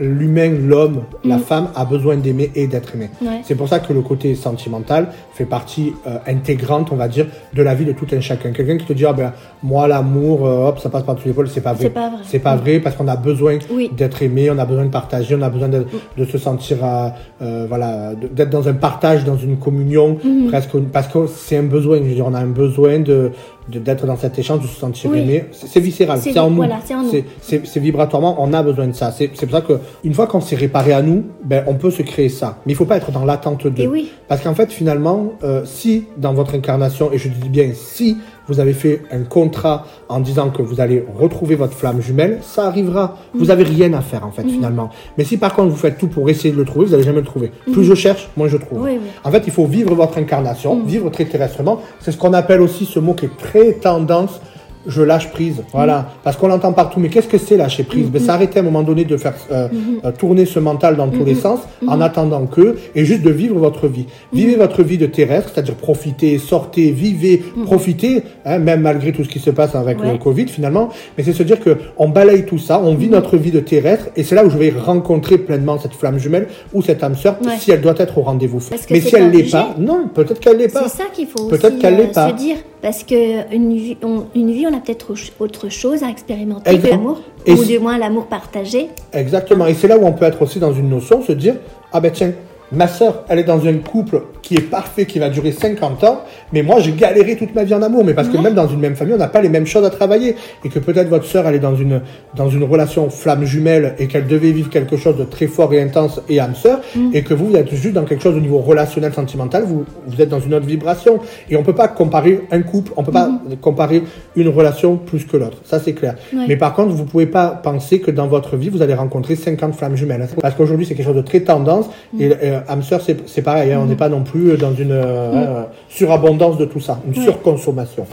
[0.00, 1.40] l'humain, l'homme, la Mm.
[1.40, 3.10] femme a besoin d'aimer et d'être aimé.
[3.20, 3.42] Ouais.
[3.44, 7.62] C'est pour ça que le côté sentimental fait partie euh, intégrante, on va dire, de
[7.62, 8.50] la vie de tout un chacun.
[8.52, 11.32] Quelqu'un qui te dit, ah ben, moi, l'amour, euh, hop, ça passe par tous les
[11.34, 11.84] pôles, c'est pas vrai.
[11.84, 12.18] C'est pas vrai.
[12.24, 13.90] C'est pas vrai parce qu'on a besoin Oui.
[13.96, 15.86] d'être aimé, on a besoin de partager, on a besoin de,
[16.18, 17.08] de se sentir, euh,
[17.42, 20.48] euh, voilà, d'être dans un partage, dans une communion, Mhm.
[20.48, 21.96] presque, parce que c'est un besoin.
[21.98, 23.30] Je veux dire, on a un besoin de
[23.68, 25.44] de- d'être dans cet échange, de se sentir aimé.
[25.52, 26.56] C'est c'est viscéral, C'est c'est en nous.
[26.56, 27.10] voilà, c'est en nous.
[27.12, 29.12] C'est- c'est c'est vibratoirement, on a besoin de ça.
[29.12, 32.02] C'est pour ça que une fois qu'on s'est réparé à nous, ben on peut se
[32.02, 32.58] créer ça.
[32.66, 33.82] Mais il faut pas être dans l'attente de.
[33.82, 34.10] Et oui.
[34.26, 38.16] Parce qu'en fait, finalement, euh, si dans votre incarnation, et je dis bien si
[38.48, 42.66] vous avez fait un contrat en disant que vous allez retrouver votre flamme jumelle, ça
[42.66, 43.16] arrivera.
[43.34, 44.90] Vous avez rien à faire en fait finalement.
[45.16, 47.20] Mais si par contre vous faites tout pour essayer de le trouver, vous n'allez jamais
[47.20, 47.52] le trouver.
[47.72, 48.82] Plus je cherche, moins je trouve.
[48.82, 49.08] Oui, oui.
[49.24, 50.86] En fait, il faut vivre votre incarnation, Mm.
[50.86, 51.80] vivre très terrestrement.
[52.00, 54.40] C'est ce qu'on appelle aussi ce mot qui est très tendance.
[54.86, 56.98] Je lâche prise, voilà, parce qu'on l'entend partout.
[57.00, 58.10] Mais qu'est-ce que c'est lâcher prise?
[58.10, 59.68] Ben, S'arrêter à un moment donné de faire euh,
[60.04, 63.58] euh, tourner ce mental dans tous les sens, en attendant que, et juste de vivre
[63.58, 64.06] votre vie.
[64.32, 69.28] Vivez votre vie de terrestre, c'est-à-dire profitez, sortez, vivez, profitez, hein, même malgré tout ce
[69.28, 70.12] qui se passe avec Ouais.
[70.12, 70.88] le Covid finalement.
[71.16, 74.06] Mais c'est se dire que on balaye tout ça, on vit notre vie de terrestre,
[74.16, 77.36] et c'est là où je vais rencontrer pleinement cette flamme jumelle ou cette âme sœur,
[77.44, 77.52] Ouais.
[77.58, 78.60] si elle doit être au rendez-vous.
[78.90, 80.88] Mais si elle l'est pas, non, peut-être qu'elle l'est pas.
[80.88, 82.30] C'est ça qu'il faut Peut-être aussi qu'elle l'est euh, pas.
[82.30, 86.08] se dire, parce que une vie, on, une vie, on a peut-être autre- chose à
[86.10, 88.88] expérimenter que l'amour, ou du moins l'amour partagé.
[89.12, 89.66] Exactement.
[89.66, 91.54] Et c'est là où on peut être aussi dans une notion, se dire,
[91.92, 92.32] ah ben tiens,
[92.72, 96.22] ma sœur, elle est dans un couple qui est parfait, qui va durer 50 ans,
[96.52, 98.80] mais moi j'ai galéré toute ma vie en amour, mais parce que même dans une
[98.80, 101.46] même famille, on n'a pas les mêmes choses à travailler, et que peut-être votre sœur,
[101.46, 102.00] elle est dans une,
[102.34, 105.80] dans une relation flamme jumelle, et qu'elle devait vivre quelque chose de très fort et
[105.80, 107.10] intense et âme sœur, Mm.
[107.14, 110.20] et que vous, vous êtes juste dans quelque chose au niveau relationnel, sentimental, vous, vous
[110.20, 111.20] êtes dans une autre vibration,
[111.50, 114.02] et on peut pas comparer un couple, on peut pas comparer
[114.36, 116.14] une relation plus que l'autre, ça c'est clair.
[116.14, 116.38] Mm-hmm.
[116.38, 116.44] Ouais.
[116.48, 119.74] Mais par contre, vous pouvez pas penser que dans votre vie, vous allez rencontrer 50
[119.74, 120.28] flammes jumelles.
[120.40, 121.86] Parce qu'aujourd'hui, c'est quelque chose de très tendance.
[122.12, 122.20] Mm.
[122.20, 123.72] Et euh, âme sœur, c'est pareil.
[123.72, 127.20] hein, On n'est pas non plus dans une euh, euh, surabondance de tout ça, une
[127.20, 127.24] Mm.
[127.24, 128.06] Surconsommation.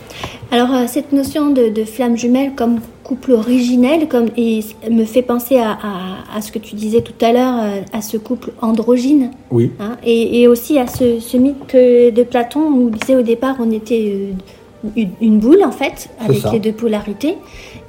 [0.51, 4.59] Alors, euh, cette notion de, de flamme jumelle comme couple originel comme, et
[4.91, 8.01] me fait penser à, à- à ce que tu disais tout à l'heure, euh, à
[8.01, 9.71] ce couple androgyne, Oui.
[9.79, 13.55] hein, et, et aussi à ce, ce mythe de Platon où il disait au départ
[13.59, 14.13] on était
[14.95, 17.35] euh, une, boule en fait, avec les deux polarités,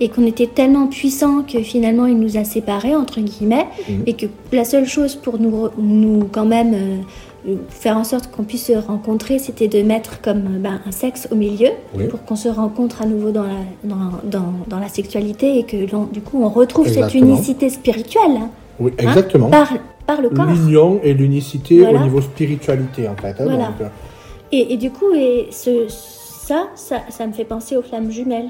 [0.01, 4.03] et qu'on était tellement puissant que finalement il nous a séparés, entre guillemets, Mhm.
[4.07, 6.97] et que la seule chose pour nous, nous quand même euh,
[7.49, 10.91] euh, faire en sorte qu'on puisse se rencontrer, c'était de mettre comme euh, ben, un
[10.91, 12.05] sexe au milieu Oui.
[12.09, 15.77] pour qu'on se rencontre à nouveau dans la, dans, dans, dans la sexualité et que
[16.13, 18.49] du coup on retrouve cette unicité spirituelle hein,
[18.79, 19.49] Oui, hein, exactement.
[19.49, 19.71] par,
[20.07, 20.47] par le corps.
[20.47, 22.01] L'union et l'unicité Voilà.
[22.01, 23.29] au niveau spiritualité, en fait.
[23.39, 23.67] hein, Voilà.
[23.79, 23.89] donc,
[24.53, 28.49] Et, et du coup, et ce, ça, ça, ça me fait penser aux flammes jumelles.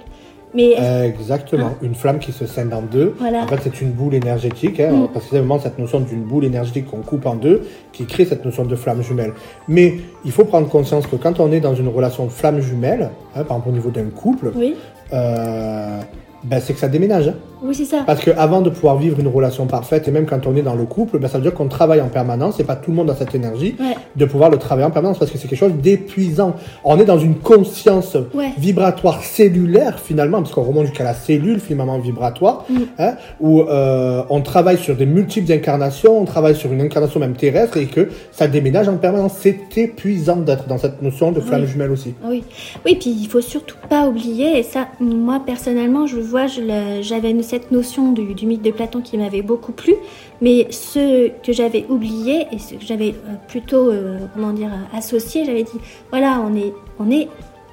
[0.54, 0.74] Mais
[1.06, 1.70] Exactement.
[1.82, 3.14] Une flamme qui se scinde en deux.
[3.18, 3.44] Voilà.
[3.44, 5.08] En fait, c'est une boule énergétique, hein, Mm.
[5.12, 8.24] parce que c'est vraiment cette notion d'une boule énergétique qu'on coupe en deux qui crée
[8.24, 9.32] cette notion de flamme jumelle.
[9.68, 9.94] Mais
[10.24, 13.56] il faut prendre conscience que quand on est dans une relation flamme jumelle, hein, par
[13.58, 14.74] exemple au niveau d'un couple, oui,
[15.12, 16.00] euh,
[16.44, 17.32] ben, c'est que ça déménage.
[17.62, 18.02] Oui, c'est ça.
[18.06, 20.84] Parce qu'avant de pouvoir vivre une relation parfaite, et même quand on est dans le
[20.84, 23.14] couple, ben, ça veut dire qu'on travaille en permanence, et pas tout le monde a
[23.14, 23.96] cette énergie Ouais.
[24.16, 26.54] de pouvoir le travailler en permanence, parce que c'est quelque chose d'épuisant.
[26.84, 28.50] On est dans une conscience Ouais.
[28.58, 32.74] vibratoire cellulaire, finalement, parce qu'on remonte jusqu'à la cellule, finalement, vibratoire, Mm.
[32.98, 37.34] hein, où euh, on travaille sur des multiples incarnations, on travaille sur une incarnation même
[37.34, 39.34] terrestre, et que ça déménage en permanence.
[39.40, 41.66] C'est épuisant d'être dans cette notion de flamme Oui.
[41.68, 42.14] jumelle aussi.
[42.24, 42.44] Oui,
[42.86, 47.42] oui, puis il faut surtout pas oublier, et ça, moi personnellement, je vois, j'avais une-
[47.50, 49.94] cette notion du, du mythe de Platon qui m'avait beaucoup plu,
[50.40, 55.44] mais ce que j'avais oublié et ce que j'avais euh, plutôt, euh, comment dire, associé,
[55.44, 55.80] j'avais dit,
[56.10, 57.28] voilà, on est, on est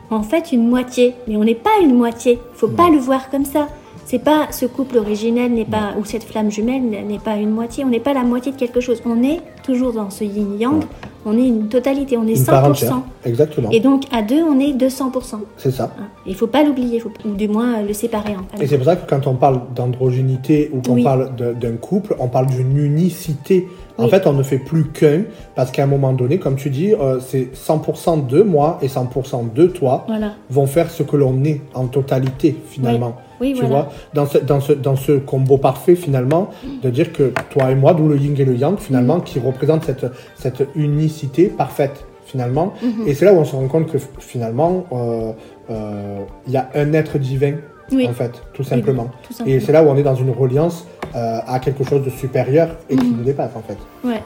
[0.09, 2.39] en fait une moitié, mais on n'est pas une moitié.
[2.53, 3.67] Faut pas le voir comme ça.
[4.09, 7.83] C'est pas ce couple originel n'est pas ou cette flamme jumelle n'est pas une moitié.
[7.83, 9.01] On n'est pas la moitié de quelque chose.
[9.05, 10.81] On est toujours dans ce yin yang.
[11.25, 12.15] On est une totalité.
[12.15, 12.45] On est Une 100%.
[12.45, 13.01] part entière.
[13.25, 13.69] Exactement.
[13.69, 15.41] Et donc à deux, on est 200%.
[15.57, 15.91] C'est ça.
[15.99, 16.03] Hein.
[16.25, 18.31] Il faut pas l'oublier, faut- ou du moins le séparer.
[18.31, 18.45] hein.
[18.61, 21.03] Et c'est pour ça que quand on parle d'androgénité ou qu'on Oui.
[21.03, 23.67] parle d'un couple, on parle d'une unicité.
[23.97, 24.09] En Oui.
[24.09, 25.23] fait, on ne fait plus qu'un,
[25.55, 29.43] parce qu'à un moment donné, comme tu dis, euh, c'est 100% de moi et 100%
[29.53, 30.31] de toi Voilà.
[30.49, 33.15] vont faire ce que l'on est en totalité, finalement.
[33.17, 33.67] Oui, tu voilà.
[33.69, 36.49] vois, dans ce, dans, ce, dans ce combo parfait, finalement,
[36.81, 39.85] de dire que toi et moi, d'où le yin et le yang, finalement, qui représentent
[39.85, 42.73] cette, cette unicité parfaite, finalement.
[42.81, 43.07] Mhm.
[43.07, 45.31] Et c'est là où on se rend compte que finalement, euh,
[45.69, 47.55] euh, il y a un être divin,
[47.91, 48.07] Oui.
[48.07, 49.09] en fait, tout simplement.
[49.27, 50.85] Tout Et c'est là où on est dans une reliance
[51.15, 53.17] euh, à quelque chose de supérieur et qui Mhm.
[53.17, 53.77] nous dépasse, en fait.
[54.07, 54.21] Ouais,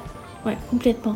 [0.45, 1.16] ouais, complètement.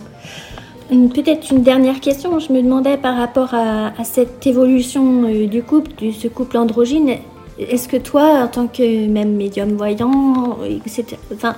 [0.90, 2.38] Peut-être une dernière question.
[2.38, 7.16] Je me demandais par rapport à, à cette évolution du couple, de ce couple androgyne,
[7.60, 11.56] est-ce que toi, en tant que même médium voyant, etc., enfin,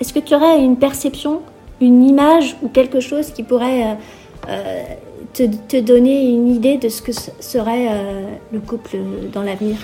[0.00, 1.40] est-ce que tu aurais une perception,
[1.80, 3.94] une image ou quelque chose qui pourrait euh,
[4.48, 4.82] euh,
[5.34, 8.22] te, te donner une idée de ce que serait euh,
[8.52, 8.96] le couple
[9.32, 9.76] dans l'avenir?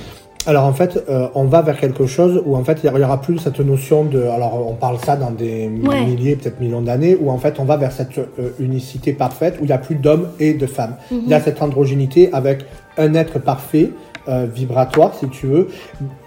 [0.46, 3.18] Alors en fait, euh, on va vers quelque chose où en fait il y aura
[3.20, 6.04] plus cette notion de, alors on parle ça dans des Ouais.
[6.04, 9.64] milliers, peut-être millions d'années, où en fait on va vers cette euh, unicité parfaite où
[9.64, 10.96] il n'y a plus d'hommes et de femmes.
[11.10, 12.58] Il y a cette androgénité avec
[12.98, 13.90] un être parfait,
[14.28, 15.68] euh, vibratoire si tu veux.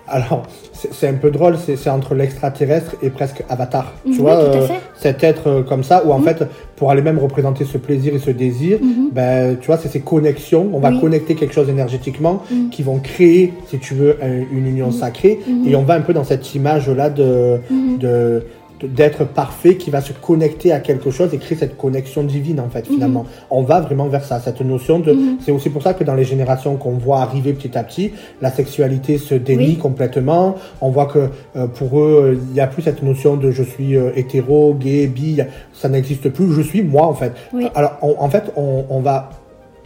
[0.09, 0.43] Alors
[0.73, 3.91] c'est un peu drôle, c'est entre l'extraterrestre et presque Avatar.
[4.05, 6.43] Mhm, tu vois, tout à euh, cet être euh, comme ça où en fait
[6.77, 9.09] pour aller même représenter ce plaisir et ce désir, Mhm.
[9.11, 10.69] ben tu vois c'est ces connexions.
[10.71, 11.01] On va Oui.
[11.01, 12.69] connecter quelque chose énergétiquement Mhm.
[12.69, 15.39] qui vont créer, si tu veux, un- une union sacrée.
[15.45, 15.67] Mhm.
[15.67, 17.97] Et on va un peu dans cette image-là Mhm.
[17.97, 18.43] de-
[18.83, 22.69] d'être parfait qui va se connecter à quelque chose et créer cette connexion divine en
[22.69, 23.25] fait finalement.
[23.49, 25.13] On va vraiment vers ça, cette notion de...
[25.13, 25.37] Mhm.
[25.43, 28.11] C'est aussi pour ça que dans les générations qu'on voit arriver petit à petit,
[28.41, 29.77] la sexualité se dénie Oui.
[29.77, 30.55] complètement.
[30.81, 33.95] On voit que euh, pour eux, il n'y a plus cette notion de je suis
[33.95, 35.39] euh, hétéro, gay, bi,
[35.73, 37.33] ça n'existe plus, je suis moi en fait.
[37.53, 37.67] Oui.
[37.73, 39.29] Alors on- en fait, on, on va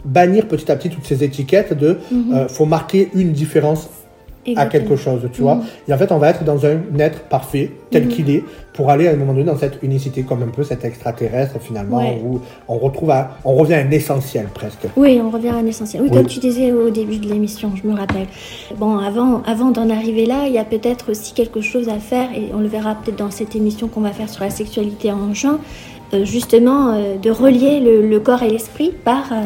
[0.04, 2.34] bannir petit à petit toutes ces étiquettes de Mhm.
[2.34, 3.88] euh, faut marquer une différence
[4.56, 5.56] à quelque chose, tu vois.
[5.56, 5.62] Mhm.
[5.88, 8.08] Et en fait, on va être dans un être parfait, tel Mhm.
[8.08, 10.84] qu'il est, pour aller à un moment donné dans cette unicité, comme un peu cet
[10.84, 12.20] extraterrestre finalement, Ouais.
[12.24, 14.86] où on retrouve, à, on revient à un essentiel presque.
[14.96, 16.02] Oui, on revient à un essentiel.
[16.02, 16.16] Oui, Oui.
[16.16, 18.26] comme tu disais au début de l'émission, je me rappelle.
[18.78, 22.28] Bon, avant, avant d'en arriver là, il y a peut-être aussi quelque chose à faire,
[22.36, 25.32] et on le verra peut-être dans cette émission qu'on va faire sur la sexualité en
[25.34, 25.58] juin,
[26.14, 29.36] euh, justement euh, de relier le, le corps et l'esprit par euh,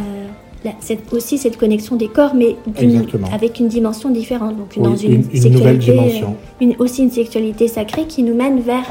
[0.65, 2.57] la- cette- aussi cette connexion des corps, mais
[3.33, 4.57] avec une dimension différente.
[4.57, 6.29] Donc Oui, dans une, une- une sexualité, nouvelle dimension.
[6.61, 8.85] euh, Une, aussi une sexualité sacrée qui nous mène vers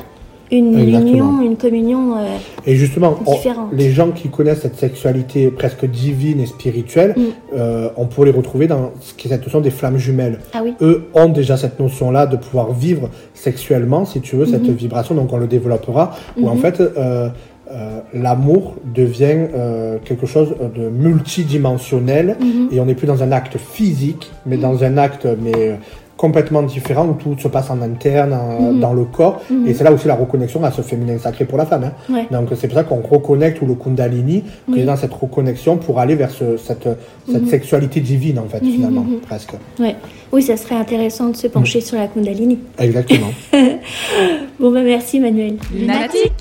[0.51, 1.09] une Exactement.
[1.09, 2.17] union, une communion.
[2.17, 2.37] euh,
[2.67, 7.21] Et justement, on- les gens qui connaissent cette sexualité presque divine et spirituelle, Mm.
[7.55, 10.37] euh, on pourrait les retrouver dans ce qui est cette notion des flammes jumelles.
[10.53, 10.75] Ah oui.
[10.81, 14.75] Eux ont déjà cette notion-là de pouvoir vivre sexuellement, si tu veux, cette Mhm.
[14.75, 17.29] vibration, donc on le développera, où en fait, euh,
[17.71, 22.69] euh, l'amour devient euh, quelque chose de multidimensionnel, Mhm.
[22.71, 25.75] et on n'est plus dans un acte physique, mais dans un acte mais euh,
[26.17, 28.79] complètement différent, où tout se passe en interne, en- Mhm.
[28.79, 29.67] dans le corps, Mhm.
[29.67, 31.83] et c'est là aussi la reconnexion à ce féminin sacré pour la femme.
[31.83, 31.91] hein.
[32.13, 32.25] Ouais.
[32.31, 34.79] Donc c'est pour ça qu'on reconnecte ou le Kundalini, Oui.
[34.79, 36.87] est dans cette reconnexion pour aller vers ce- cette,
[37.29, 39.53] cette sexualité divine en fait finalement presque.
[39.79, 39.95] Ouais.
[40.31, 42.59] Oui, ça serait intéressant de se pencher sur la Kundalini.
[42.79, 43.31] Exactement.
[44.59, 45.57] Bon, bah merci Manuel.
[45.77, 46.31] Lunatique.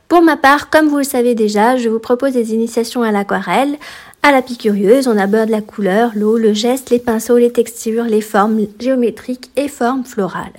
[0.10, 3.78] Pour ma part, comme vous le savez déjà, je vous propose des initiations à l'aquarelle.
[4.24, 8.22] À la curieuse, on aborde la couleur, l'eau, le geste, les pinceaux, les textures, les
[8.22, 10.56] formes géométriques et formes florales.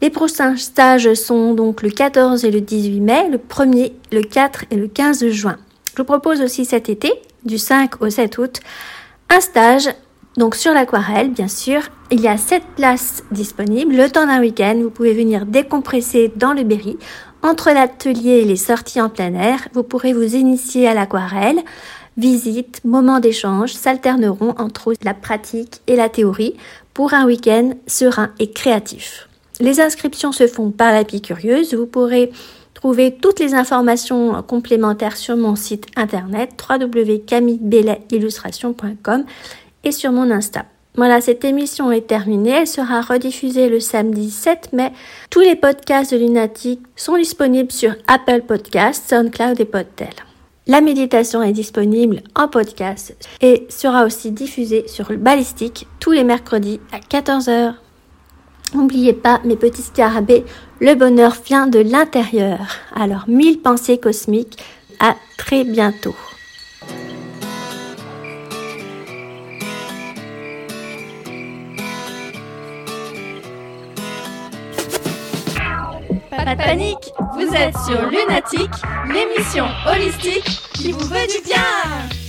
[0.00, 4.64] Les prochains stages sont donc le 14 et le 18 mai, le 1er, le 4
[4.70, 5.58] et le 15 juin.
[5.92, 7.12] Je vous propose aussi cet été,
[7.44, 8.60] du 5 au 7 août,
[9.28, 9.90] un stage
[10.36, 11.82] donc sur l'aquarelle, bien sûr.
[12.10, 13.94] Il y a 7 places disponibles.
[13.94, 16.96] Le temps d'un week-end, vous pouvez venir décompresser dans le Berry.
[17.42, 21.58] Entre l'atelier et les sorties en plein air, vous pourrez vous initier à l'aquarelle.
[22.16, 26.56] Visites, moments d'échange s'alterneront entre la pratique et la théorie
[26.92, 29.28] pour un week-end serein et créatif.
[29.58, 31.72] Les inscriptions se font par la curieuse.
[31.74, 32.30] Vous pourrez
[32.74, 39.24] trouver toutes les informations complémentaires sur mon site internet www.camillebelletillustration.com
[39.84, 40.66] et sur mon Insta.
[40.96, 42.50] Voilà, cette émission est terminée.
[42.50, 44.92] Elle sera rediffusée le samedi 7 mai.
[45.30, 50.14] Tous les podcasts de Lunatic sont disponibles sur Apple Podcasts, SoundCloud et Podtel.
[50.66, 56.80] La méditation est disponible en podcast et sera aussi diffusée sur Ballistique tous les mercredis
[56.92, 57.74] à 14h.
[58.74, 60.44] N'oubliez pas, mes petits scarabées,
[60.80, 62.60] le bonheur vient de l'intérieur.
[62.94, 64.58] Alors, mille pensées cosmiques.
[65.00, 66.14] À très bientôt.
[76.56, 78.70] Panique, vous êtes sur Lunatic,
[79.06, 80.44] l'émission holistique
[80.74, 82.19] qui vous veut du bien.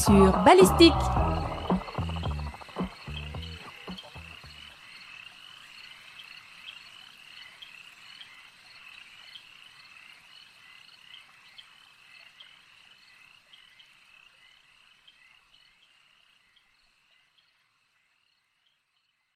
[0.00, 0.92] Sur Ballistique.